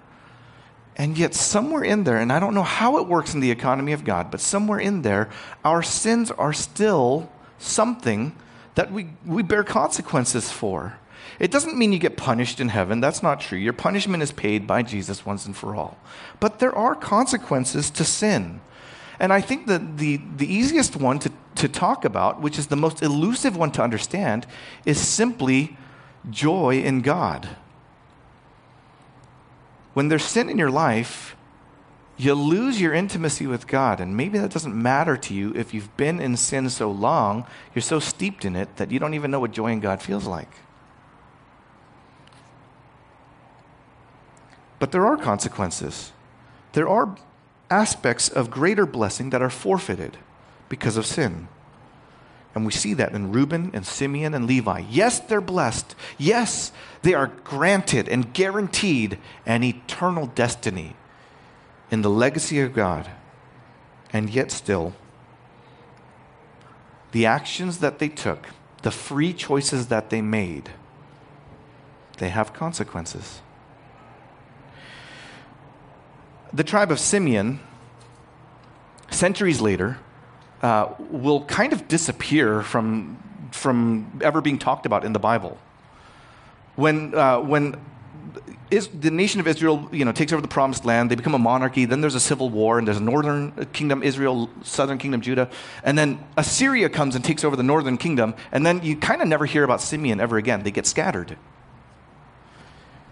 [0.97, 3.93] And yet, somewhere in there, and I don't know how it works in the economy
[3.93, 5.29] of God, but somewhere in there,
[5.63, 8.35] our sins are still something
[8.75, 10.97] that we, we bear consequences for.
[11.39, 12.99] It doesn't mean you get punished in heaven.
[12.99, 13.57] That's not true.
[13.57, 15.97] Your punishment is paid by Jesus once and for all.
[16.39, 18.61] But there are consequences to sin.
[19.19, 22.75] And I think that the, the easiest one to, to talk about, which is the
[22.75, 24.45] most elusive one to understand,
[24.85, 25.77] is simply
[26.29, 27.49] joy in God.
[29.93, 31.35] When there's sin in your life,
[32.17, 33.99] you lose your intimacy with God.
[33.99, 37.45] And maybe that doesn't matter to you if you've been in sin so long,
[37.75, 40.25] you're so steeped in it that you don't even know what joy in God feels
[40.25, 40.49] like.
[44.79, 46.11] But there are consequences.
[46.73, 47.15] There are
[47.69, 50.17] aspects of greater blessing that are forfeited
[50.69, 51.47] because of sin.
[52.55, 54.83] And we see that in Reuben and Simeon and Levi.
[54.89, 55.95] Yes, they're blessed.
[56.17, 56.71] Yes,
[57.03, 60.95] they are granted and guaranteed an eternal destiny
[61.89, 63.09] in the legacy of God,
[64.11, 64.93] and yet still,
[67.11, 68.47] the actions that they took,
[68.83, 70.69] the free choices that they made,
[72.17, 73.41] they have consequences.
[76.53, 77.59] The tribe of Simeon,
[79.09, 79.99] centuries later,
[80.61, 83.21] uh, will kind of disappear from,
[83.51, 85.57] from ever being talked about in the Bible.
[86.75, 87.75] When, uh, when
[88.71, 91.11] is, the nation of Israel, you know, takes over the promised land.
[91.11, 91.85] They become a monarchy.
[91.85, 95.49] Then there's a civil war, and there's a northern kingdom, Israel, southern kingdom, Judah.
[95.83, 98.35] And then Assyria comes and takes over the northern kingdom.
[98.51, 100.63] And then you kind of never hear about Simeon ever again.
[100.63, 101.37] They get scattered.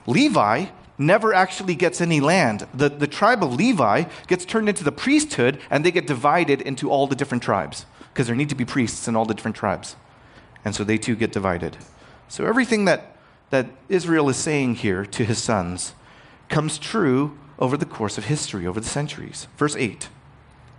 [0.08, 0.66] Levi
[0.98, 2.68] never actually gets any land.
[2.74, 6.90] The, the tribe of Levi gets turned into the priesthood, and they get divided into
[6.90, 9.96] all the different tribes because there need to be priests in all the different tribes.
[10.64, 11.78] And so they too get divided.
[12.28, 13.15] So everything that
[13.50, 15.94] that Israel is saying here to his sons
[16.50, 19.48] comes true over the course of history, over the centuries.
[19.58, 20.10] Verse 8.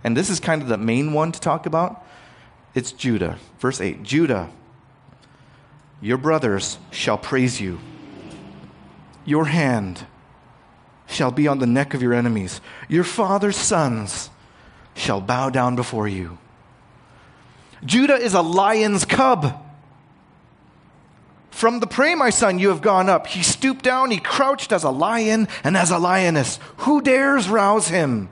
[0.03, 2.05] And this is kind of the main one to talk about.
[2.75, 3.37] It's Judah.
[3.59, 4.49] Verse 8 Judah,
[6.01, 7.79] your brothers shall praise you.
[9.25, 10.05] Your hand
[11.07, 12.61] shall be on the neck of your enemies.
[12.87, 14.29] Your father's sons
[14.93, 16.37] shall bow down before you.
[17.83, 19.63] Judah is a lion's cub.
[21.57, 23.25] From the prey, my son, you have gone up.
[23.25, 26.59] He stooped down, he crouched as a lion and as a lioness.
[26.85, 28.29] Who dares rouse him?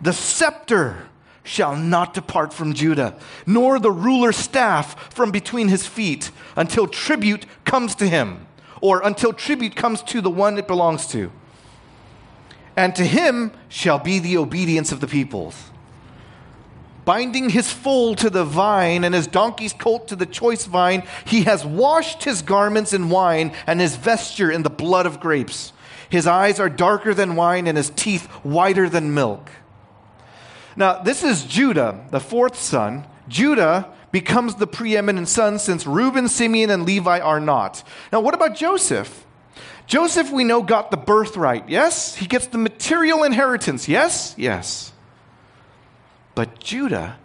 [0.00, 1.08] The scepter
[1.42, 7.46] shall not depart from Judah, nor the ruler's staff from between his feet, until tribute
[7.64, 8.46] comes to him.
[8.80, 11.32] or until tribute comes to the one it belongs to.
[12.76, 15.72] And to him shall be the obedience of the peoples.
[17.06, 21.44] Binding his foal to the vine and his donkey's colt to the choice vine, he
[21.44, 25.72] has washed his garments in wine and his vesture in the blood of grapes.
[26.10, 29.50] His eyes are darker than wine and his teeth whiter than milk.
[30.74, 33.06] Now, this is Judah, the fourth son.
[33.28, 37.84] Judah becomes the preeminent son since Reuben, Simeon, and Levi are not.
[38.12, 39.24] Now, what about Joseph?
[39.86, 41.68] Joseph, we know, got the birthright.
[41.68, 42.16] Yes?
[42.16, 43.88] He gets the material inheritance.
[43.88, 44.34] Yes?
[44.36, 44.92] Yes.
[46.36, 47.18] But Judah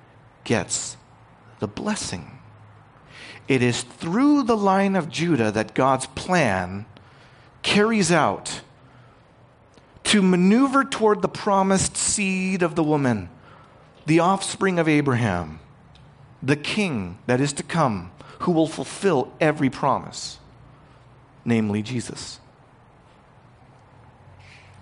[0.46, 0.98] gets
[1.60, 2.40] the blessing.
[3.48, 6.86] It is through the line of Judah that God's plan
[7.62, 8.62] carries out
[10.06, 13.30] to maneuver toward the promised seed of the woman,
[14.06, 15.60] the offspring of Abraham,
[16.42, 20.40] the king that is to come, who will fulfill every promise,
[21.44, 22.40] namely Jesus.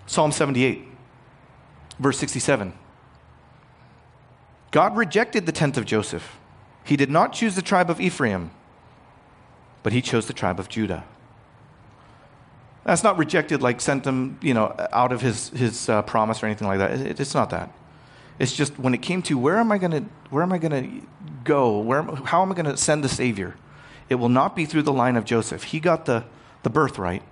[0.06, 0.84] Psalm 78,
[1.98, 2.74] verse 67.
[4.70, 6.38] God rejected the tent of Joseph.
[6.84, 8.50] He did not choose the tribe of Ephraim,
[9.82, 11.04] but he chose the tribe of Judah.
[12.84, 16.46] That's not rejected like sent him, you know, out of his, his uh, promise or
[16.46, 16.92] anything like that.
[16.92, 17.72] It, it's not that.
[18.38, 20.72] It's just when it came to where am I going to where am I going
[20.72, 21.06] to
[21.44, 21.78] go?
[21.78, 23.54] Where how am I going to send the Savior?
[24.08, 25.64] It will not be through the line of Joseph.
[25.64, 26.24] He got the,
[26.64, 27.22] the birthright.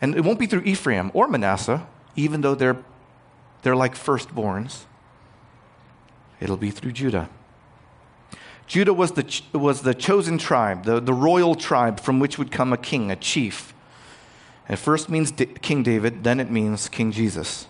[0.00, 2.78] And it won't be through Ephraim or Manasseh, even though they're,
[3.62, 4.84] they're like firstborns.
[6.40, 7.28] It'll be through Judah.
[8.66, 12.72] Judah was the, was the chosen tribe, the, the royal tribe from which would come
[12.72, 13.72] a king, a chief.
[14.68, 17.68] It first means D- King David, then it means King Jesus.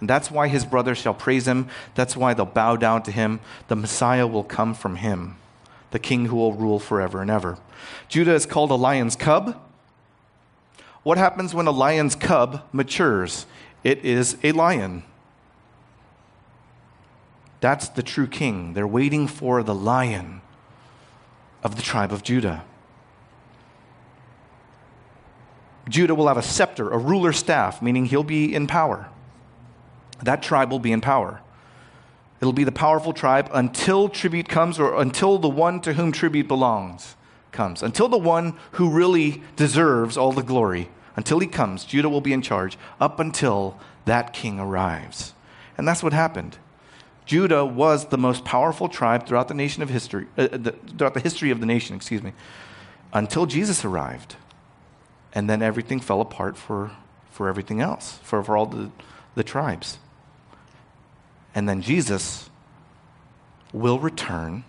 [0.00, 1.68] And that's why his brothers shall praise him.
[1.96, 3.40] That's why they'll bow down to him.
[3.66, 5.36] The Messiah will come from him,
[5.90, 7.58] the king who will rule forever and ever.
[8.08, 9.60] Judah is called a lion's cub.
[11.02, 13.46] What happens when a lion's cub matures?
[13.82, 15.02] It is a lion.
[17.60, 18.74] That's the true king.
[18.74, 20.42] They're waiting for the lion
[21.62, 22.64] of the tribe of Judah.
[25.88, 29.08] Judah will have a scepter, a ruler staff, meaning he'll be in power.
[30.22, 31.40] That tribe will be in power.
[32.40, 36.46] It'll be the powerful tribe until tribute comes or until the one to whom tribute
[36.46, 37.16] belongs
[37.50, 37.82] comes.
[37.82, 42.32] Until the one who really deserves all the glory, until he comes, Judah will be
[42.32, 45.34] in charge up until that king arrives.
[45.76, 46.58] And that's what happened.
[47.28, 51.20] Judah was the most powerful tribe throughout the nation of history, uh, the, throughout the
[51.20, 52.32] history of the nation, excuse me,
[53.12, 54.36] until Jesus arrived.
[55.34, 56.90] And then everything fell apart for,
[57.30, 58.90] for everything else, for, for all the,
[59.34, 59.98] the tribes.
[61.54, 62.48] And then Jesus
[63.74, 64.64] will return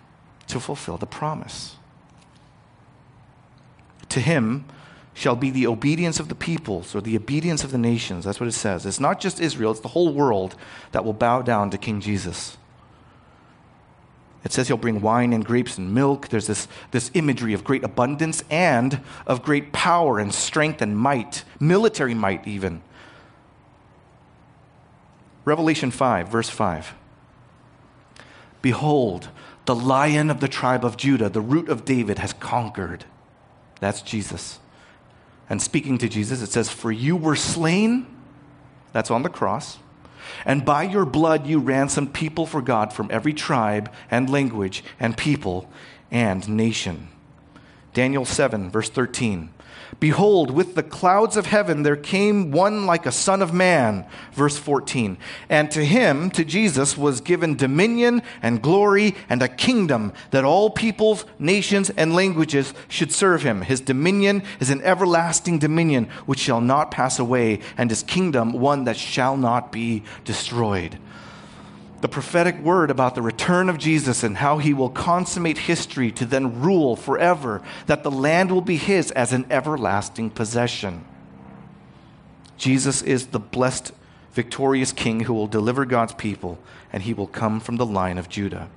[0.48, 1.76] to fulfill the promise.
[4.10, 4.66] To him
[5.14, 8.24] shall be the obedience of the peoples or the obedience of the nations.
[8.24, 8.86] That's what it says.
[8.86, 10.54] It's not just Israel, it's the whole world
[10.92, 12.56] that will bow down to King Jesus.
[14.44, 16.28] It says he'll bring wine and grapes and milk.
[16.28, 21.44] There's this, this imagery of great abundance and of great power and strength and might,
[21.58, 22.82] military might, even.
[25.44, 26.94] Revelation 5, verse 5.
[28.62, 29.28] Behold,
[29.66, 33.04] the lion of the tribe of Judah, the root of David, has conquered.
[33.80, 34.59] That's Jesus.
[35.50, 38.06] And speaking to Jesus, it says, For you were slain,
[38.92, 39.78] that's on the cross,
[40.46, 45.16] and by your blood you ransomed people for God from every tribe and language and
[45.16, 45.68] people
[46.10, 47.08] and nation.
[47.92, 49.50] Daniel 7, verse 13.
[49.98, 54.06] Behold, with the clouds of heaven there came one like a son of man.
[54.32, 55.18] Verse 14.
[55.48, 60.70] And to him, to Jesus, was given dominion and glory and a kingdom that all
[60.70, 63.62] peoples, nations, and languages should serve him.
[63.62, 68.84] His dominion is an everlasting dominion which shall not pass away, and his kingdom one
[68.84, 70.98] that shall not be destroyed
[72.00, 76.24] the prophetic word about the return of Jesus and how he will consummate history to
[76.24, 81.04] then rule forever, that the land will be his as an everlasting possession.
[82.56, 83.92] Jesus is the blessed,
[84.32, 86.58] victorious king who will deliver God's people,
[86.92, 88.68] and he will come from the line of Judah.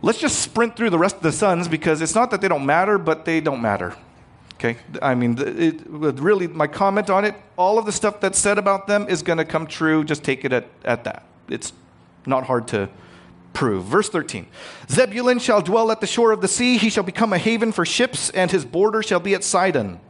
[0.00, 2.66] Let's just sprint through the rest of the sons because it's not that they don't
[2.66, 3.94] matter, but they don't matter.
[4.54, 4.76] Okay?
[5.00, 8.86] I mean, it, really, my comment on it, all of the stuff that's said about
[8.86, 10.04] them is going to come true.
[10.04, 11.72] Just take it at, at that it's
[12.26, 12.88] not hard to
[13.52, 13.84] prove.
[13.84, 14.46] Verse 13
[14.90, 17.86] Zebulun shall dwell at the shore of the sea, he shall become a haven for
[17.86, 20.00] ships, and his border shall be at Sidon.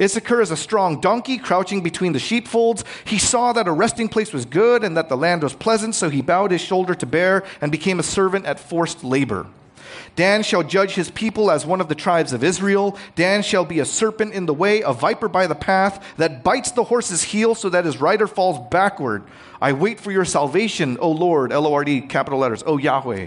[0.00, 2.84] Issachar is a strong donkey crouching between the sheepfolds.
[3.04, 6.10] He saw that a resting place was good and that the land was pleasant, so
[6.10, 9.46] he bowed his shoulder to bear and became a servant at forced labor.
[10.16, 12.96] Dan shall judge his people as one of the tribes of Israel.
[13.16, 16.70] Dan shall be a serpent in the way, a viper by the path, that bites
[16.70, 19.24] the horse's heel so that his rider falls backward.
[19.60, 23.26] I wait for your salvation, O Lord, L O R D, capital letters, O Yahweh.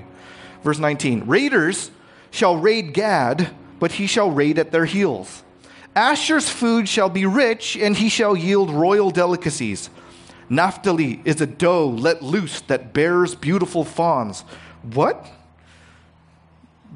[0.64, 1.92] Verse 19 Raiders
[2.32, 5.44] shall raid Gad, but he shall raid at their heels.
[5.96, 9.90] Asher's food shall be rich, and he shall yield royal delicacies.
[10.50, 14.42] Naphtali is a doe let loose that bears beautiful fawns.
[14.94, 15.26] What?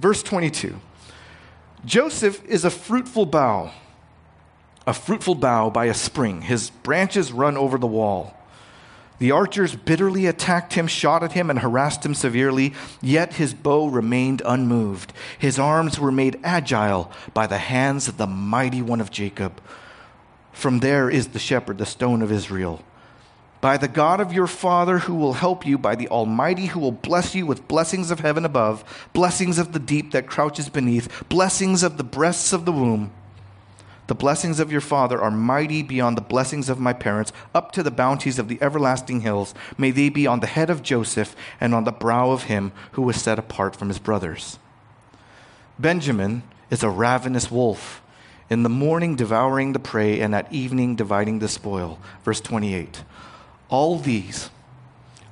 [0.01, 0.75] Verse 22
[1.85, 3.71] Joseph is a fruitful bough,
[4.85, 6.41] a fruitful bough by a spring.
[6.41, 8.35] His branches run over the wall.
[9.19, 13.87] The archers bitterly attacked him, shot at him, and harassed him severely, yet his bow
[13.87, 15.13] remained unmoved.
[15.37, 19.61] His arms were made agile by the hands of the mighty one of Jacob.
[20.51, 22.83] From there is the shepherd, the stone of Israel
[23.61, 26.91] by the God of your Father who will help you, by the Almighty who will
[26.91, 28.83] bless you with blessings of heaven above,
[29.13, 33.11] blessings of the deep that crouches beneath, blessings of the breasts of the womb.
[34.07, 37.83] The blessings of your Father are mighty beyond the blessings of my parents, up to
[37.83, 39.53] the bounties of the everlasting hills.
[39.77, 43.03] May they be on the head of Joseph and on the brow of him who
[43.03, 44.59] was set apart from his brothers.
[45.79, 48.01] Benjamin is a ravenous wolf,
[48.49, 51.97] in the morning devouring the prey, and at evening dividing the spoil.
[52.25, 53.03] Verse 28.
[53.71, 54.51] All these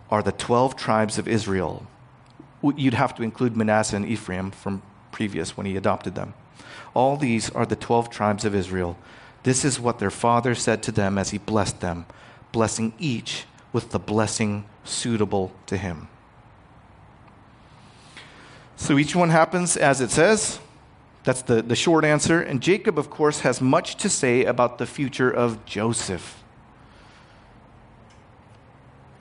[0.10, 1.86] are the 12 tribes of Israel.
[2.64, 4.82] You'd have to include Manasseh and Ephraim from
[5.12, 6.34] previous when he adopted them.
[6.94, 8.98] All these are the 12 tribes of Israel.
[9.44, 12.06] This is what their father said to them as he blessed them,
[12.52, 16.08] blessing each with the blessing suitable to him.
[18.78, 20.60] So each one happens as it says.
[21.26, 22.42] That's the, the short answer.
[22.42, 26.39] And Jacob, of course, has much to say about the future of Joseph.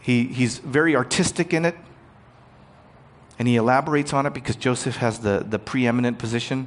[0.09, 1.76] He, he's very artistic in it,
[3.38, 6.66] and he elaborates on it because Joseph has the, the preeminent position.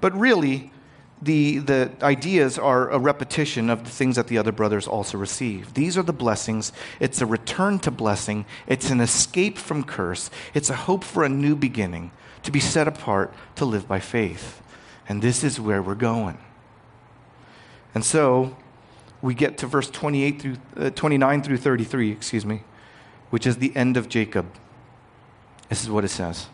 [0.00, 0.72] But really,
[1.20, 5.74] the, the ideas are a repetition of the things that the other brothers also receive.
[5.74, 6.72] These are the blessings.
[6.98, 11.28] It's a return to blessing, it's an escape from curse, it's a hope for a
[11.28, 12.10] new beginning,
[12.42, 14.62] to be set apart to live by faith.
[15.10, 16.38] And this is where we're going.
[17.94, 18.56] And so,
[19.22, 22.62] we get to verse 28 through, uh, 29 through 33, excuse me,
[23.30, 24.46] which is the end of Jacob.
[25.68, 26.48] This is what it says.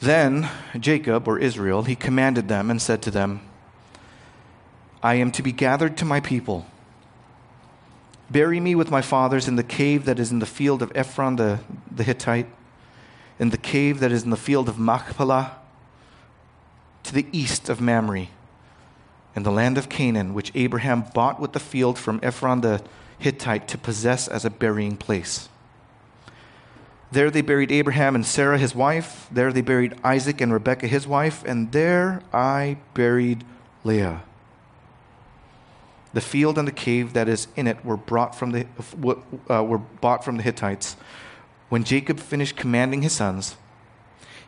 [0.00, 3.40] Then Jacob, or Israel, he commanded them and said to them,
[5.00, 6.66] I am to be gathered to my people.
[8.28, 11.36] Bury me with my fathers in the cave that is in the field of Ephron
[11.36, 12.48] the, the Hittite,
[13.38, 15.56] in the cave that is in the field of Machpelah,
[17.04, 18.28] to the east of Mamre
[19.34, 22.82] in the land of Canaan, which Abraham bought with the field from Ephron the
[23.18, 25.48] Hittite to possess as a burying place.
[27.12, 29.28] There they buried Abraham and Sarah his wife.
[29.30, 31.44] There they buried Isaac and Rebekah his wife.
[31.44, 33.44] And there I buried
[33.84, 34.22] Leah.
[36.14, 38.66] The field and the cave that is in it were, brought from the,
[39.48, 40.96] uh, were bought from the Hittites.
[41.68, 43.56] When Jacob finished commanding his sons,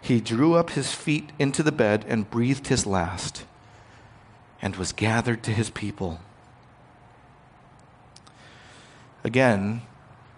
[0.00, 3.44] he drew up his feet into the bed and breathed his last
[4.62, 6.20] and was gathered to his people.
[9.22, 9.82] Again,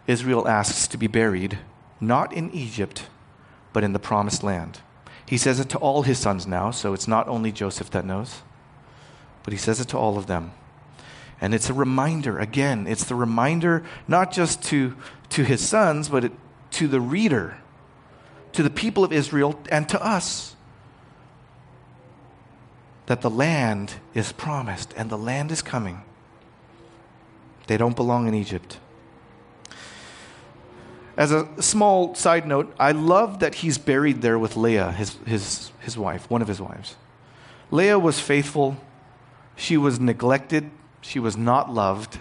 [0.06, 1.58] Israel asks to be buried
[2.00, 3.08] not in Egypt,
[3.72, 4.80] but in the promised land.
[5.26, 8.42] He says it to all his sons now, so it's not only Joseph that knows,
[9.42, 10.52] but he says it to all of them.
[11.40, 14.96] And it's a reminder, again, it's the reminder not just to,
[15.30, 16.32] to his sons, but it,
[16.72, 17.58] to the reader,
[18.52, 20.55] to the people of Israel, and to us
[23.06, 26.02] that the land is promised and the land is coming.
[27.66, 28.78] They don't belong in Egypt.
[31.16, 35.72] As a small side note, I love that he's buried there with Leah, his, his,
[35.80, 36.96] his wife, one of his wives.
[37.70, 38.76] Leah was faithful.
[39.56, 40.70] She was neglected.
[41.00, 42.18] She was not loved.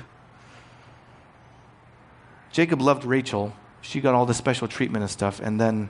[2.52, 3.54] Jacob loved Rachel.
[3.82, 5.42] She got all the special treatment and stuff.
[5.44, 5.90] And then,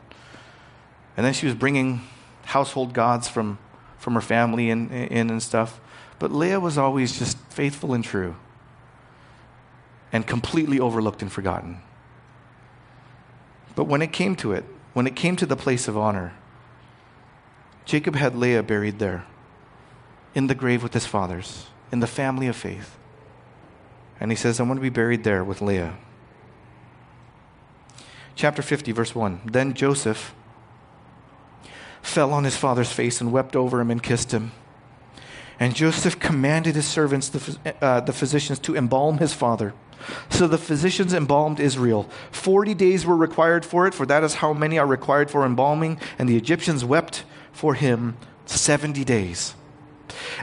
[1.15, 2.01] and then she was bringing
[2.45, 3.59] household gods from
[4.05, 5.81] from her family in, in and stuff.
[6.19, 8.35] But Leah was always just faithful and true
[10.13, 11.79] and completely overlooked and forgotten.
[13.75, 16.35] But when it came to it, when it came to the place of honor,
[17.85, 19.25] Jacob had Leah buried there
[20.35, 22.99] in the grave with his fathers, in the family of faith.
[24.19, 25.97] And he says, I want to be buried there with Leah.
[28.35, 29.41] Chapter 50, verse 1.
[29.45, 30.35] Then Joseph
[32.05, 34.51] fell on his father's face and wept over him and kissed him.
[35.59, 39.73] And Joseph commanded his servants, the, uh, the physicians, to embalm his father.
[40.29, 42.07] So the physicians embalmed Israel.
[42.31, 45.99] Forty days were required for it, for that is how many are required for embalming.
[46.19, 49.55] And the Egyptians wept for him 70 days.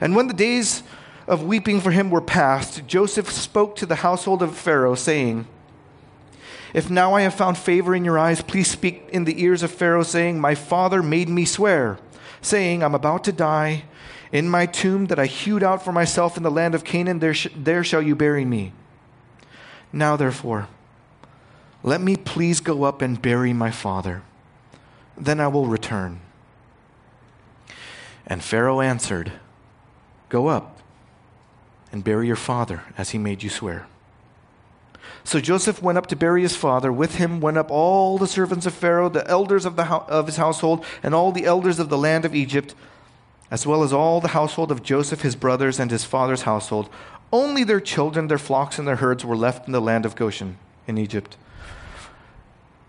[0.01, 0.83] And when the days
[1.29, 5.47] of weeping for him were past, Joseph spoke to the household of Pharaoh, saying,
[6.73, 9.71] If now I have found favor in your eyes, please speak in the ears of
[9.71, 11.99] Pharaoh, saying, My father made me swear,
[12.41, 13.85] saying, I'm about to die.
[14.33, 17.35] In my tomb that I hewed out for myself in the land of Canaan, there,
[17.35, 18.73] sh- there shall you bury me.
[19.93, 20.69] Now, therefore,
[21.83, 24.23] let me please go up and bury my father.
[25.19, 26.21] Then I will return.
[28.27, 29.33] And Pharaoh answered,
[30.31, 30.79] Go up
[31.91, 33.87] and bury your father as he made you swear.
[35.25, 36.93] So Joseph went up to bury his father.
[36.93, 40.37] With him went up all the servants of Pharaoh, the elders of, the of his
[40.37, 42.75] household, and all the elders of the land of Egypt,
[43.51, 46.89] as well as all the household of Joseph, his brothers, and his father's household.
[47.33, 50.59] Only their children, their flocks, and their herds were left in the land of Goshen
[50.87, 51.37] in Egypt.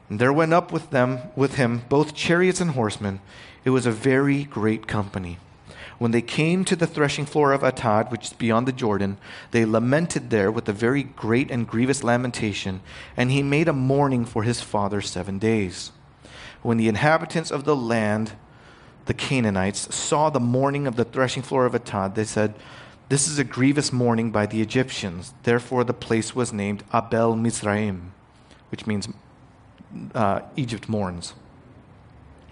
[0.09, 3.21] And there went up with them, with him, both chariots and horsemen.
[3.63, 5.37] It was a very great company.
[5.99, 9.17] When they came to the threshing floor of Atad, which is beyond the Jordan,
[9.51, 12.81] they lamented there with a very great and grievous lamentation,
[13.15, 15.91] and he made a mourning for his father seven days.
[16.61, 18.33] When the inhabitants of the land,
[19.05, 22.55] the Canaanites, saw the mourning of the threshing floor of Atad, they said,
[23.09, 25.33] this is a grievous mourning by the Egyptians.
[25.43, 28.13] Therefore, the place was named Abel Mizraim,
[28.71, 29.07] which means
[30.15, 31.33] uh, Egypt mourns.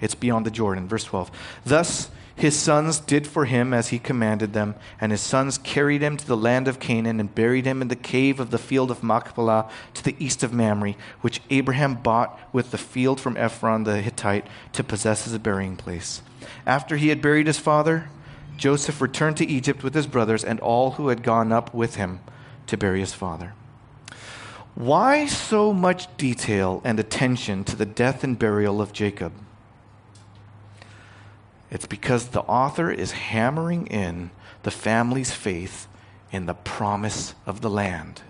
[0.01, 0.87] It's beyond the Jordan.
[0.87, 1.31] Verse 12.
[1.65, 2.11] Thus,
[2.41, 6.25] his sons did for him as he commanded them, and his sons carried him to
[6.25, 9.69] the land of Canaan and buried him in the cave of the field of Machpelah
[9.93, 14.47] to the east of Mamre, which Abraham bought with the field from Ephron the Hittite
[14.73, 16.23] to possess as a burying place.
[16.65, 18.09] After he had buried his father,
[18.57, 22.21] Joseph returned to Egypt with his brothers and all who had gone up with him
[22.65, 23.53] to bury his father.
[24.73, 29.33] Why so much detail and attention to the death and burial of Jacob?
[31.71, 34.29] It's because the author is hammering in
[34.63, 35.87] the family's faith
[36.31, 38.21] in the promise of the land.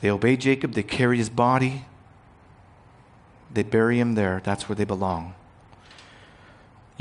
[0.00, 1.84] They obey Jacob, they carry his body,
[3.52, 4.40] they bury him there.
[4.42, 5.34] That's where they belong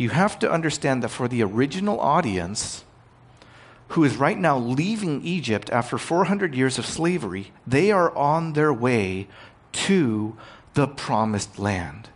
[0.02, 2.84] you have to understand that for the original audience,
[3.90, 8.74] who is right now leaving Egypt after 400 years of slavery, they are on their
[8.74, 9.28] way
[9.72, 10.36] to
[10.74, 12.10] the promised land.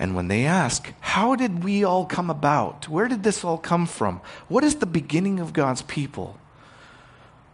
[0.00, 2.88] And when they ask, How did we all come about?
[2.88, 4.22] Where did this all come from?
[4.48, 6.38] What is the beginning of God's people?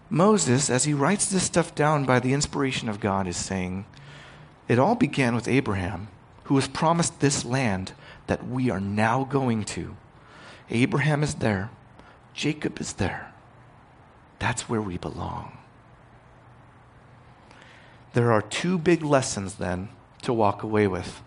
[0.09, 3.85] Moses, as he writes this stuff down by the inspiration of God, is saying,
[4.69, 6.07] It all began with Abraham,
[6.45, 7.95] who was promised this land
[8.29, 9.97] that we are now going to.
[10.71, 11.71] Abraham is there,
[12.33, 13.33] Jacob is there.
[14.39, 15.59] That's where we belong.
[18.13, 19.89] There are two big lessons then
[20.23, 21.23] to walk away with.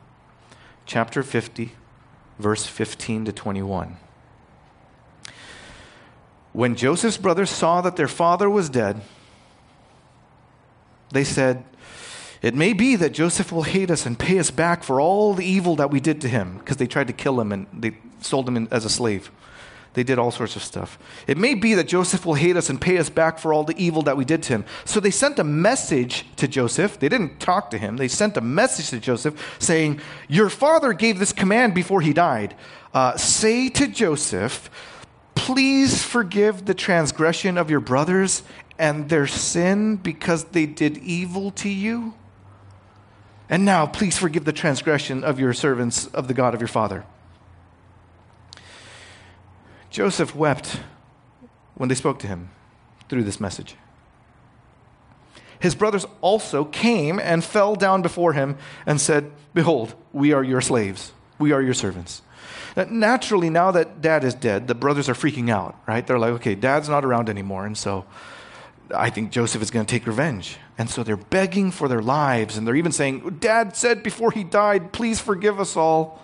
[0.90, 1.74] Chapter 50,
[2.40, 3.98] verse 15 to 21.
[6.52, 9.02] When Joseph's brothers saw that their father was dead,
[11.12, 11.64] they said,
[12.42, 15.46] it may be that Joseph will hate us and pay us back for all the
[15.46, 18.50] evil that we did to him because they tried to kill him and they sold
[18.50, 19.30] him as a slave.
[20.00, 20.98] They did all sorts of stuff.
[21.28, 23.78] It may be that Joseph will hate us and pay us back for all the
[23.78, 24.66] evil that we did to him.
[24.86, 26.98] So they sent a message to Joseph.
[26.98, 27.98] They didn't talk to him.
[27.98, 32.56] They sent a message to Joseph saying, Your father gave this command before he died.
[32.94, 34.70] Uh, say to Joseph,
[35.36, 38.44] Please forgive the transgression of your brothers
[38.78, 42.14] and their sin because they did evil to you.
[43.50, 47.04] And now, please forgive the transgression of your servants of the God of your father.
[49.90, 50.80] Joseph wept
[51.76, 52.50] when they spoke to him
[53.08, 53.76] through this message.
[55.60, 60.62] His brothers also came and fell down before him and said, Behold, we are your
[60.62, 62.22] slaves, we are your servants.
[62.76, 66.06] Naturally, now that dad is dead, the brothers are freaking out, right?
[66.06, 68.06] They're like, okay, dad's not around anymore, and so
[68.96, 70.58] I think Joseph is going to take revenge.
[70.78, 74.44] And so they're begging for their lives, and they're even saying, Dad said before he
[74.44, 76.22] died, please forgive us all.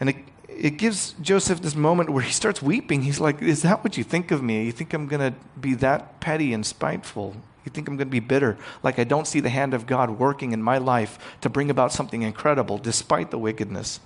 [0.00, 0.24] And
[0.56, 3.02] it, gives Joseph this moment where he starts weeping.
[3.02, 4.64] He's like, Is that what you think of me?
[4.64, 7.36] You think I'm going to be that petty and spiteful?
[7.64, 8.58] You think I'm going to be bitter?
[8.82, 11.92] Like I don't see the hand of God working in my life to bring about
[11.92, 14.00] something incredible despite the wickedness?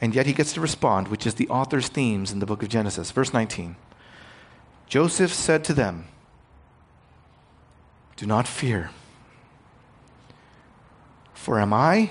[0.00, 2.70] And yet he gets to respond, which is the author's themes in the book of
[2.70, 3.10] Genesis.
[3.10, 3.76] Verse 19.
[4.86, 6.06] Joseph said to them,
[8.16, 8.90] Do not fear.
[11.34, 12.10] For am I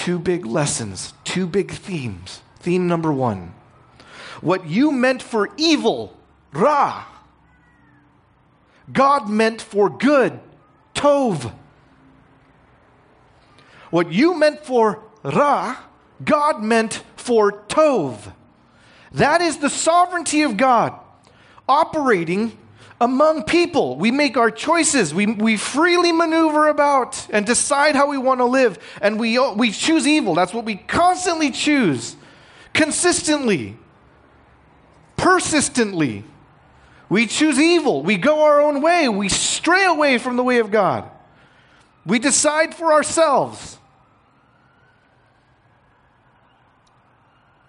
[0.00, 2.40] Two big lessons, two big themes.
[2.60, 3.52] Theme number one
[4.40, 6.16] what you meant for evil,
[6.54, 7.04] Ra,
[8.90, 10.40] God meant for good,
[10.94, 11.52] Tov.
[13.90, 15.76] What you meant for Ra,
[16.24, 18.32] God meant for Tov.
[19.12, 20.98] That is the sovereignty of God
[21.68, 22.56] operating
[23.00, 23.96] among people.
[23.96, 25.14] We make our choices.
[25.14, 28.78] We, we freely maneuver about and decide how we want to live.
[29.00, 30.34] And we, we choose evil.
[30.34, 32.16] That's what we constantly choose,
[32.74, 33.76] consistently,
[35.16, 36.24] persistently.
[37.08, 38.02] We choose evil.
[38.02, 39.08] We go our own way.
[39.08, 41.10] We stray away from the way of God.
[42.04, 43.78] We decide for ourselves.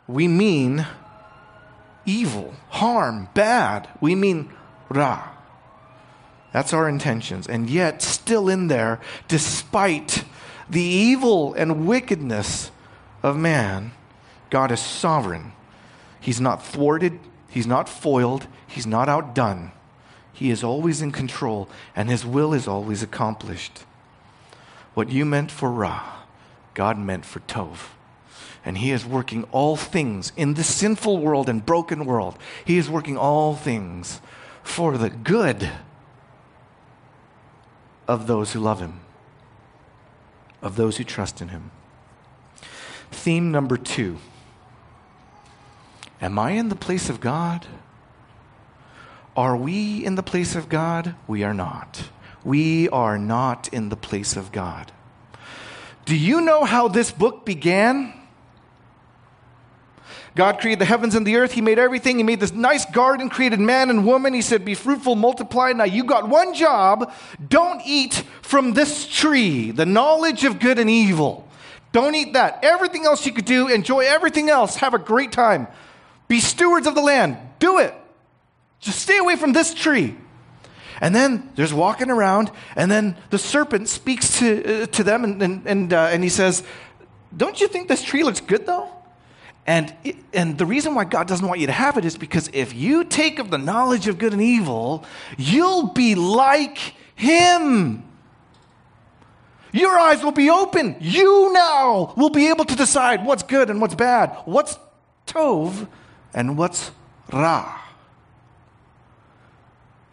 [0.07, 0.85] We mean
[2.05, 3.87] evil, harm, bad.
[4.01, 4.51] We mean
[4.95, 5.29] Ra.
[6.51, 7.47] That's our intentions.
[7.47, 10.25] And yet, still in there, despite
[10.69, 12.71] the evil and wickedness
[13.23, 13.91] of man,
[14.49, 15.53] God is sovereign.
[16.19, 17.19] He's not thwarted,
[17.49, 19.71] He's not foiled, He's not outdone.
[20.33, 23.83] He is always in control, and His will is always accomplished.
[24.93, 26.23] What you meant for Ra,
[26.73, 27.89] God meant for Tov.
[28.63, 32.37] And He is working all things in this sinful world and broken world.
[32.65, 34.21] He is working all things
[34.63, 35.69] for the good
[38.07, 38.99] of those who love him,
[40.61, 41.71] of those who trust in him.
[43.11, 44.17] Theme number two
[46.21, 47.65] Am I in the place of God?
[49.35, 51.15] Are we in the place of God?
[51.27, 52.09] We are not.
[52.43, 54.91] We are not in the place of God.
[56.05, 58.13] Do you know how this book began?
[60.33, 61.51] God created the heavens and the earth.
[61.51, 62.17] He made everything.
[62.17, 64.33] He made this nice garden, created man and woman.
[64.33, 65.73] He said, Be fruitful, multiply.
[65.73, 67.11] Now you got one job.
[67.45, 71.47] Don't eat from this tree, the knowledge of good and evil.
[71.91, 72.59] Don't eat that.
[72.63, 74.77] Everything else you could do, enjoy everything else.
[74.77, 75.67] Have a great time.
[76.29, 77.37] Be stewards of the land.
[77.59, 77.93] Do it.
[78.79, 80.15] Just stay away from this tree.
[81.01, 85.41] And then there's walking around, and then the serpent speaks to, uh, to them, and,
[85.41, 86.63] and, and, uh, and he says,
[87.35, 88.89] Don't you think this tree looks good though?
[89.67, 92.49] And, it, and the reason why God doesn't want you to have it is because
[92.51, 95.05] if you take of the knowledge of good and evil,
[95.37, 98.03] you'll be like Him.
[99.71, 100.97] Your eyes will be open.
[100.99, 104.77] You now will be able to decide what's good and what's bad, what's
[105.27, 105.87] Tov
[106.33, 106.91] and what's
[107.31, 107.79] Ra.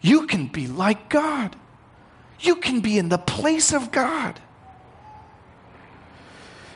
[0.01, 1.55] You can be like God.
[2.39, 4.39] You can be in the place of God.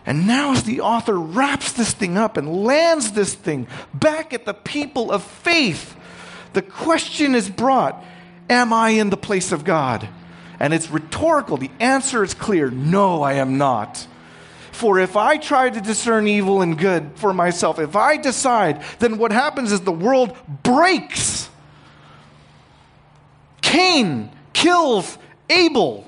[0.05, 4.45] And now, as the author wraps this thing up and lands this thing back at
[4.45, 5.95] the people of faith,
[6.53, 8.03] the question is brought
[8.49, 10.07] Am I in the place of God?
[10.59, 11.57] And it's rhetorical.
[11.57, 14.07] The answer is clear No, I am not.
[14.73, 19.19] For if I try to discern evil and good for myself, if I decide, then
[19.19, 21.47] what happens is the world breaks.
[23.61, 25.17] Cain kills
[25.49, 26.07] Abel.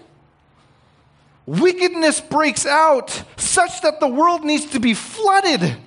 [1.46, 5.78] Wickedness breaks out such that the world needs to be flooded.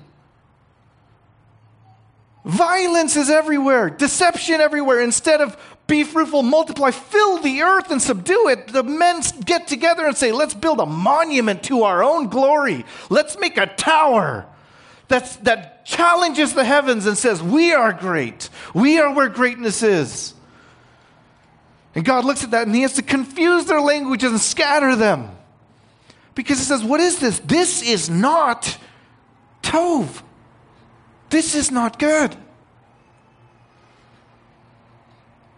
[2.45, 5.01] Violence is everywhere, deception everywhere.
[5.01, 5.57] Instead of
[5.87, 10.33] be fruitful, multiply, fill the earth and subdue it, the men get together and say,
[10.33, 12.85] let's build a monument to our own glory.
[13.11, 14.47] Let's make a tower
[15.09, 18.51] that's, that challenges the heavens and says, we are great.
[18.75, 20.35] We are where greatness is.
[21.95, 25.31] And God looks at that and he has to confuse their languages and scatter them.
[26.39, 27.41] Because he says, What is this?
[27.41, 28.79] This is not
[29.61, 30.23] Tov.
[31.31, 32.37] This is not good.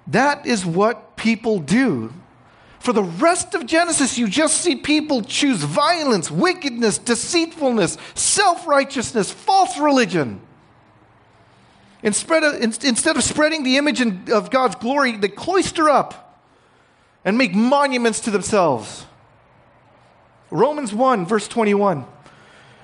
[0.06, 2.14] That is what people do.
[2.78, 9.30] For the rest of Genesis, you just see people choose violence, wickedness, deceitfulness, self righteousness,
[9.30, 10.40] false religion.
[12.02, 14.00] Instead of, instead of spreading the image
[14.30, 16.40] of God's glory, they cloister up
[17.22, 19.04] and make monuments to themselves.
[20.51, 22.05] Romans 1, verse 21.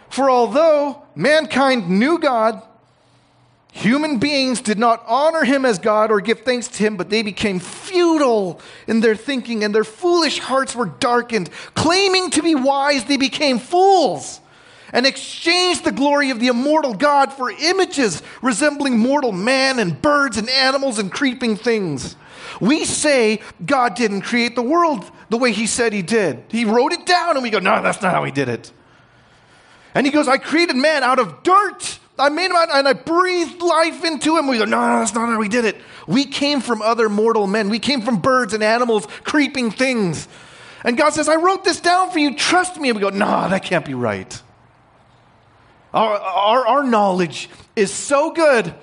[0.09, 2.63] For although mankind knew God,
[3.73, 7.23] human beings did not honor him as God or give thanks to him, but they
[7.23, 11.51] became futile in their thinking, and their foolish hearts were darkened.
[11.75, 14.41] Claiming to be wise, they became fools
[14.93, 20.39] and exchanged the glory of the immortal God for images resembling mortal man and birds
[20.39, 22.17] and animals and creeping things.
[22.61, 26.45] We say God didn't create the world the way He said He did.
[26.49, 28.73] He wrote it down, and we go, no, that's not how He did it.
[29.95, 31.99] And He goes, I created man out of dirt.
[32.19, 34.49] I made him out and I breathed life into him.
[34.49, 35.77] We go, no, no, that's not how we did it.
[36.07, 37.69] We came from other mortal men.
[37.69, 40.27] We came from birds and animals, creeping things.
[40.83, 42.35] And God says, I wrote this down for you.
[42.35, 42.89] Trust me.
[42.89, 44.43] And we go, no, that can't be right.
[45.93, 48.75] Our, our, our knowledge is so good,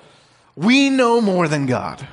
[0.56, 2.08] we know more than God.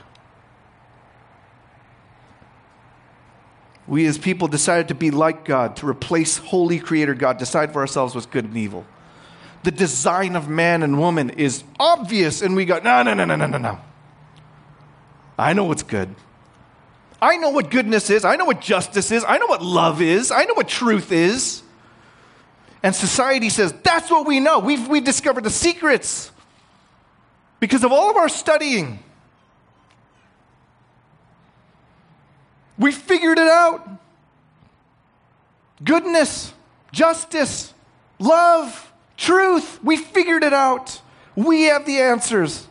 [3.91, 7.81] We as people decided to be like God, to replace holy creator God, decide for
[7.81, 8.87] ourselves what's good and evil.
[9.65, 13.35] The design of man and woman is obvious, and we go, no, no, no, no,
[13.35, 13.81] no, no, no.
[15.37, 16.15] I know what's good.
[17.21, 18.25] I know what goodness is.
[18.25, 19.25] I know what justice is.
[19.27, 20.31] I know what love is.
[20.31, 21.65] I know what truth is.
[22.85, 24.61] And society says, that's what we know.
[24.61, 26.31] We've, we've discovered the secrets
[27.59, 29.01] because of all of our studying.
[32.81, 33.89] We figured it out.
[35.85, 36.55] Goodness,
[36.93, 37.75] justice,
[38.19, 39.79] love, truth.
[39.85, 41.01] We figured it out.
[41.37, 42.67] We have the answers.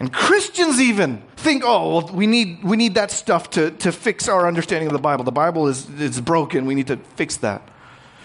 [0.00, 4.26] And Christians even think, oh, well, we need, we need that stuff to, to fix
[4.26, 5.24] our understanding of the Bible.
[5.24, 6.64] The Bible is, is broken.
[6.64, 7.60] We need to fix that.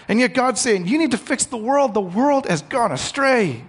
[0.08, 1.92] And yet God's saying, you need to fix the world.
[1.92, 3.64] The world has gone astray.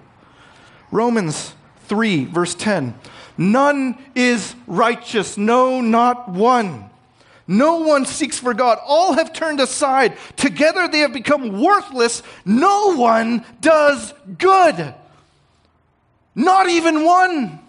[0.91, 1.53] Romans
[1.87, 2.97] 3, verse 10.
[3.37, 6.89] None is righteous, no, not one.
[7.47, 8.77] No one seeks for God.
[8.85, 10.17] All have turned aside.
[10.35, 12.21] Together they have become worthless.
[12.43, 14.93] No one does good.
[16.35, 17.59] Not even one.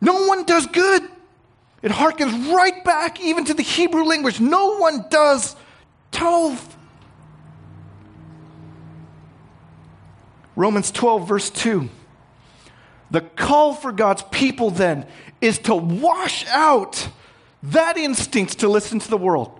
[0.00, 1.02] No one does good.
[1.82, 4.38] It harkens right back even to the Hebrew language.
[4.38, 5.56] No one does
[6.12, 6.60] tov.
[10.60, 11.88] Romans 12, verse 2.
[13.10, 15.06] The call for God's people then
[15.40, 17.08] is to wash out
[17.62, 19.58] that instinct to listen to the world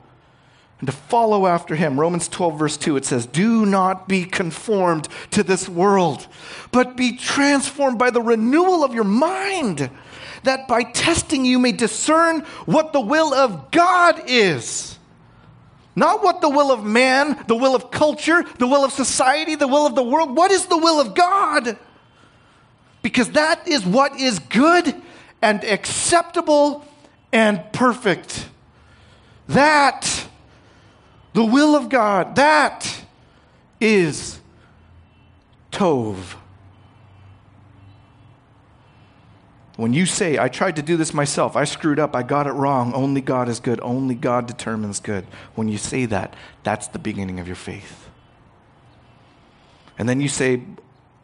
[0.79, 1.99] and to follow after him.
[1.99, 6.29] Romans 12, verse 2, it says, Do not be conformed to this world,
[6.71, 9.89] but be transformed by the renewal of your mind,
[10.43, 14.99] that by testing you may discern what the will of God is.
[15.97, 19.69] Not what the will of man, the will of culture, the will of society, the
[19.69, 20.37] will of the world.
[20.37, 21.79] What is the will of God?
[23.03, 24.95] because that is what is good
[25.41, 26.85] and acceptable
[27.33, 28.49] and perfect.
[29.49, 30.29] That,
[31.33, 33.05] the will of God, that
[33.81, 34.41] is
[35.73, 36.37] Tov.
[39.81, 42.53] When you say, I tried to do this myself, I screwed up, I got it
[42.53, 45.27] wrong, only God is good, only God determines good.
[45.55, 48.07] When you say that, that's the beginning of your faith.
[49.99, 50.65] And then you say,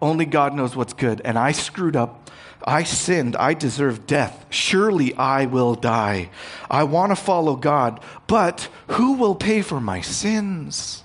[0.00, 1.20] only God knows what's good.
[1.22, 2.30] And I screwed up.
[2.66, 3.36] I sinned.
[3.36, 4.46] I deserve death.
[4.48, 6.30] Surely I will die.
[6.70, 11.02] I want to follow God, but who will pay for my sins?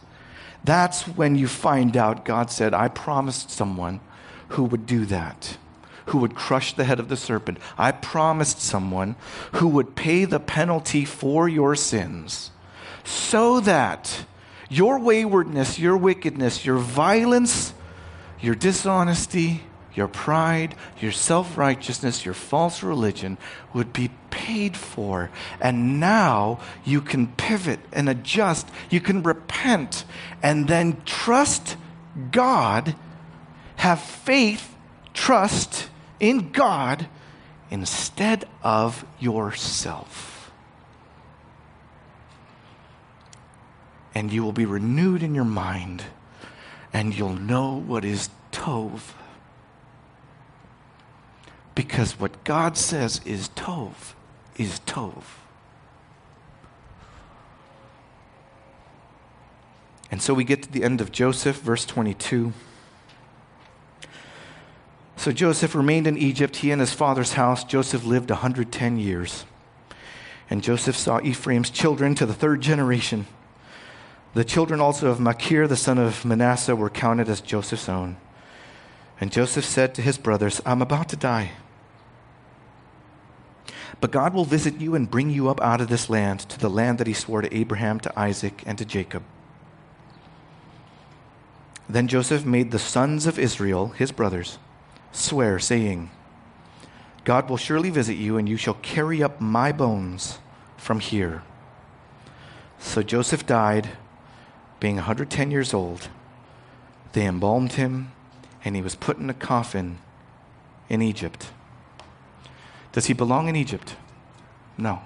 [0.63, 3.99] That's when you find out God said, I promised someone
[4.49, 5.57] who would do that,
[6.07, 7.57] who would crush the head of the serpent.
[7.77, 9.15] I promised someone
[9.53, 12.51] who would pay the penalty for your sins
[13.03, 14.25] so that
[14.69, 17.73] your waywardness, your wickedness, your violence,
[18.39, 23.37] your dishonesty, your pride, your self righteousness, your false religion
[23.73, 25.29] would be paid for.
[25.59, 28.67] And now you can pivot and adjust.
[28.89, 30.05] You can repent
[30.41, 31.75] and then trust
[32.31, 32.95] God,
[33.77, 34.75] have faith,
[35.13, 35.89] trust
[36.21, 37.07] in God
[37.71, 40.51] instead of yourself.
[44.13, 46.03] And you will be renewed in your mind
[46.93, 49.13] and you'll know what is Tov.
[51.73, 54.13] Because what God says is Tov
[54.57, 55.23] is Tov.
[60.11, 62.53] And so we get to the end of Joseph, verse 22.
[65.21, 67.63] So Joseph remained in Egypt, he and his father's house.
[67.63, 69.45] Joseph lived 110 years.
[70.49, 73.27] And Joseph saw Ephraim's children to the third generation.
[74.33, 78.17] The children also of Machir, the son of Manasseh, were counted as Joseph's own.
[79.19, 81.51] And Joseph said to his brothers, I'm about to die.
[83.99, 86.67] But God will visit you and bring you up out of this land to the
[86.67, 89.21] land that he swore to Abraham, to Isaac, and to Jacob.
[91.87, 94.57] Then Joseph made the sons of Israel, his brothers,
[95.11, 96.09] swear, saying,
[97.23, 100.39] God will surely visit you, and you shall carry up my bones
[100.77, 101.43] from here.
[102.79, 103.89] So Joseph died
[104.79, 106.09] being 110 years old,
[107.13, 108.11] they embalmed him,
[108.65, 109.99] and he was put in a coffin
[110.89, 111.51] in Egypt.
[112.91, 113.95] Does he belong in Egypt?
[114.77, 115.01] No.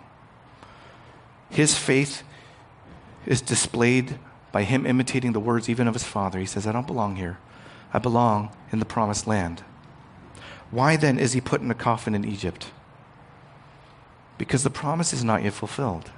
[1.49, 2.23] His faith
[3.25, 4.17] is displayed
[4.51, 6.39] by him imitating the words even of his father.
[6.39, 7.37] He says, I don't belong here.
[7.93, 9.63] I belong in the promised land.
[10.75, 12.69] Why then is he put in a coffin in Egypt?
[14.37, 16.11] Because the promise is not yet fulfilled.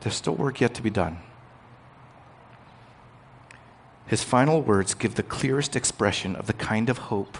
[0.00, 1.18] There's still work yet to be done.
[4.08, 7.38] His final words give the clearest expression of the kind of hope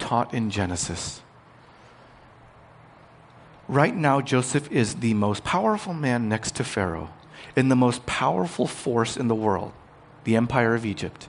[0.00, 1.22] taught in Genesis.
[3.68, 7.10] Right now, Joseph is the most powerful man next to Pharaoh,
[7.54, 9.72] in the most powerful force in the world,
[10.24, 11.28] the empire of Egypt.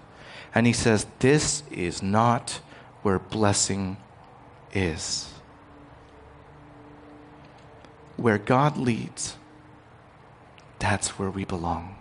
[0.56, 2.60] And he says, This is not
[3.04, 3.98] where blessing
[4.74, 5.32] is.
[8.18, 9.38] Where God leads,
[10.80, 11.96] that's where we belong.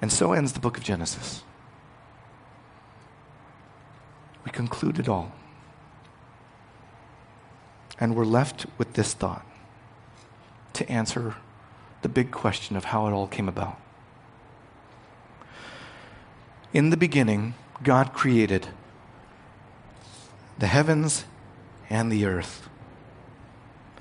[0.00, 1.42] And so ends the book of Genesis.
[4.44, 5.32] We conclude it all.
[7.98, 9.44] And we're left with this thought
[10.74, 11.34] to answer
[12.02, 13.80] the big question of how it all came about.
[16.76, 18.68] In the beginning, God created
[20.58, 21.24] the heavens
[21.88, 22.68] and the earth.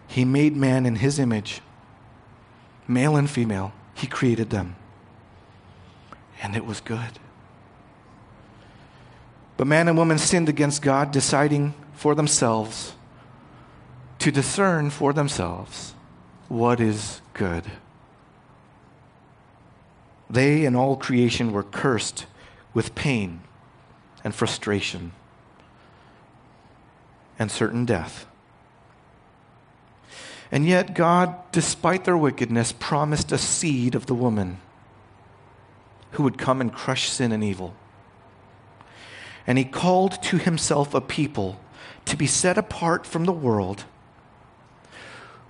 [0.08, 1.62] He made man in his image,
[2.86, 3.72] male and female.
[3.94, 4.76] He created them.
[6.42, 7.18] And it was good.
[9.56, 12.96] But man and woman sinned against God, deciding for themselves
[14.20, 15.94] to discern for themselves
[16.50, 17.64] what is good.
[20.30, 22.26] They and all creation were cursed
[22.76, 23.42] with pain
[24.24, 25.14] and frustration
[27.40, 28.28] and certain death.
[30.52, 34.60] And yet, God, despite their wickedness, promised a seed of the woman
[36.12, 37.74] who would come and crush sin and evil.
[39.48, 41.60] And he called to himself a people
[42.06, 43.86] to be set apart from the world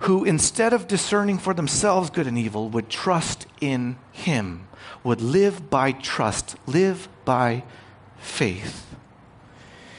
[0.00, 4.66] who, instead of discerning for themselves good and evil, would trust in him,
[5.02, 7.62] would live by trust, live by
[8.16, 8.94] faith.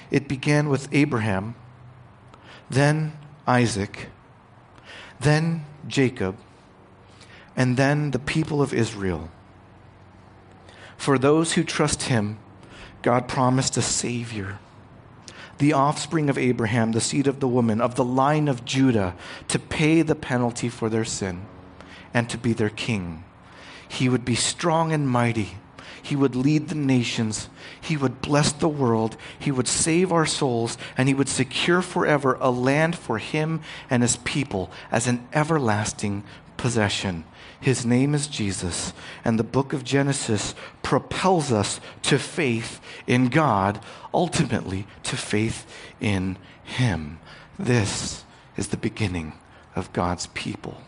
[0.10, 1.54] It began with Abraham,
[2.72, 3.14] then
[3.46, 4.08] Isaac,
[5.20, 6.36] then Jacob,
[7.56, 9.30] and then the people of Israel.
[10.98, 12.40] For those who trust him,
[13.04, 14.60] God promised a Savior,
[15.60, 19.16] the offspring of Abraham, the seed of the woman, of the line of Judah,
[19.48, 21.46] to pay the penalty for their sin
[22.14, 23.24] and to be their king.
[23.88, 25.58] He would be strong and mighty.
[26.08, 27.50] He would lead the nations.
[27.82, 29.18] He would bless the world.
[29.38, 30.78] He would save our souls.
[30.98, 36.24] And he would secure forever a land for him and his people as an everlasting
[36.56, 37.26] possession.
[37.60, 38.94] His name is Jesus,
[39.26, 40.54] and the book of Genesis
[40.84, 43.80] propels us to faith in God,
[44.14, 45.66] ultimately to faith
[46.00, 47.20] in Him.
[47.58, 48.24] This
[48.58, 49.34] is the beginning
[49.76, 50.82] of God's people.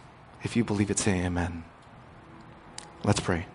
[0.44, 1.64] If you believe it, say amen.
[3.04, 3.48] Let's pray.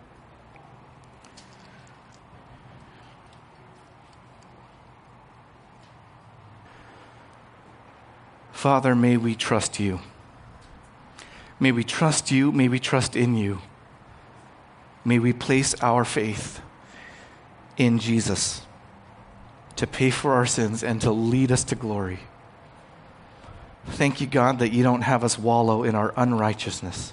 [8.65, 10.01] Father, may we trust you.
[11.61, 12.51] May we trust you.
[12.51, 13.59] May we trust in you.
[15.05, 16.63] May we place our faith
[17.77, 18.63] in Jesus
[19.77, 22.21] to pay for our sins and to lead us to glory.
[23.85, 27.13] Thank you, God, that you don't have us wallow in our unrighteousness.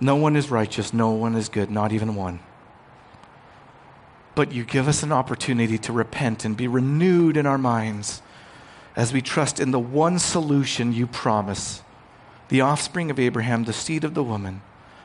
[0.00, 2.40] No one is righteous, no one is good, not even one.
[4.34, 8.20] But you give us an opportunity to repent and be renewed in our minds
[8.96, 11.82] as we trust in the one solution you promise
[12.48, 14.60] the offspring of Abraham, the seed of the woman,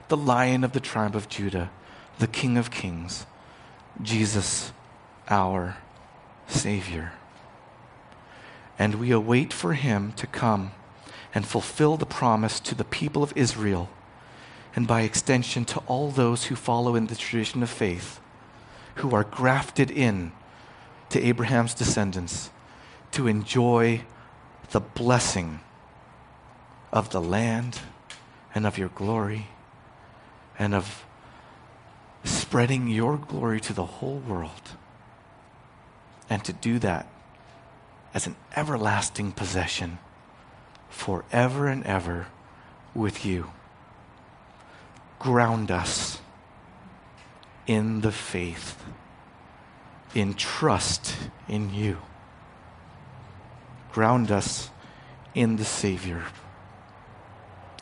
[0.10, 1.72] the lion of the tribe of Judah,
[2.20, 3.26] the King of kings,
[4.02, 4.74] Jesus,
[5.30, 5.78] our
[6.48, 7.14] Savior.
[8.78, 10.72] And we await for him to come
[11.34, 13.90] and fulfill the promise to the people of Israel,
[14.76, 18.20] and by extension to all those who follow in the tradition of faith,
[18.96, 20.34] who are grafted in
[21.10, 22.50] to Abraham's descendants
[23.12, 24.02] to enjoy
[24.72, 25.60] the blessing
[26.92, 27.80] of the land
[28.54, 29.48] and of your glory
[30.58, 31.06] and of
[32.24, 34.76] spreading your glory to the whole world.
[36.30, 37.08] And to do that
[38.14, 40.00] as an everlasting possession
[40.90, 42.28] forever and ever
[42.94, 43.52] with you.
[45.18, 46.20] Ground us
[47.68, 48.84] in the faith,
[50.16, 51.16] in trust
[51.48, 51.98] in you
[53.92, 54.70] ground us
[55.34, 56.24] in the Savior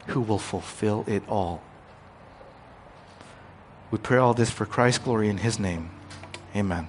[0.08, 1.62] who will fulfill it all.
[3.92, 5.92] We pray all this for Christ's glory in His name.
[6.56, 6.88] Amen.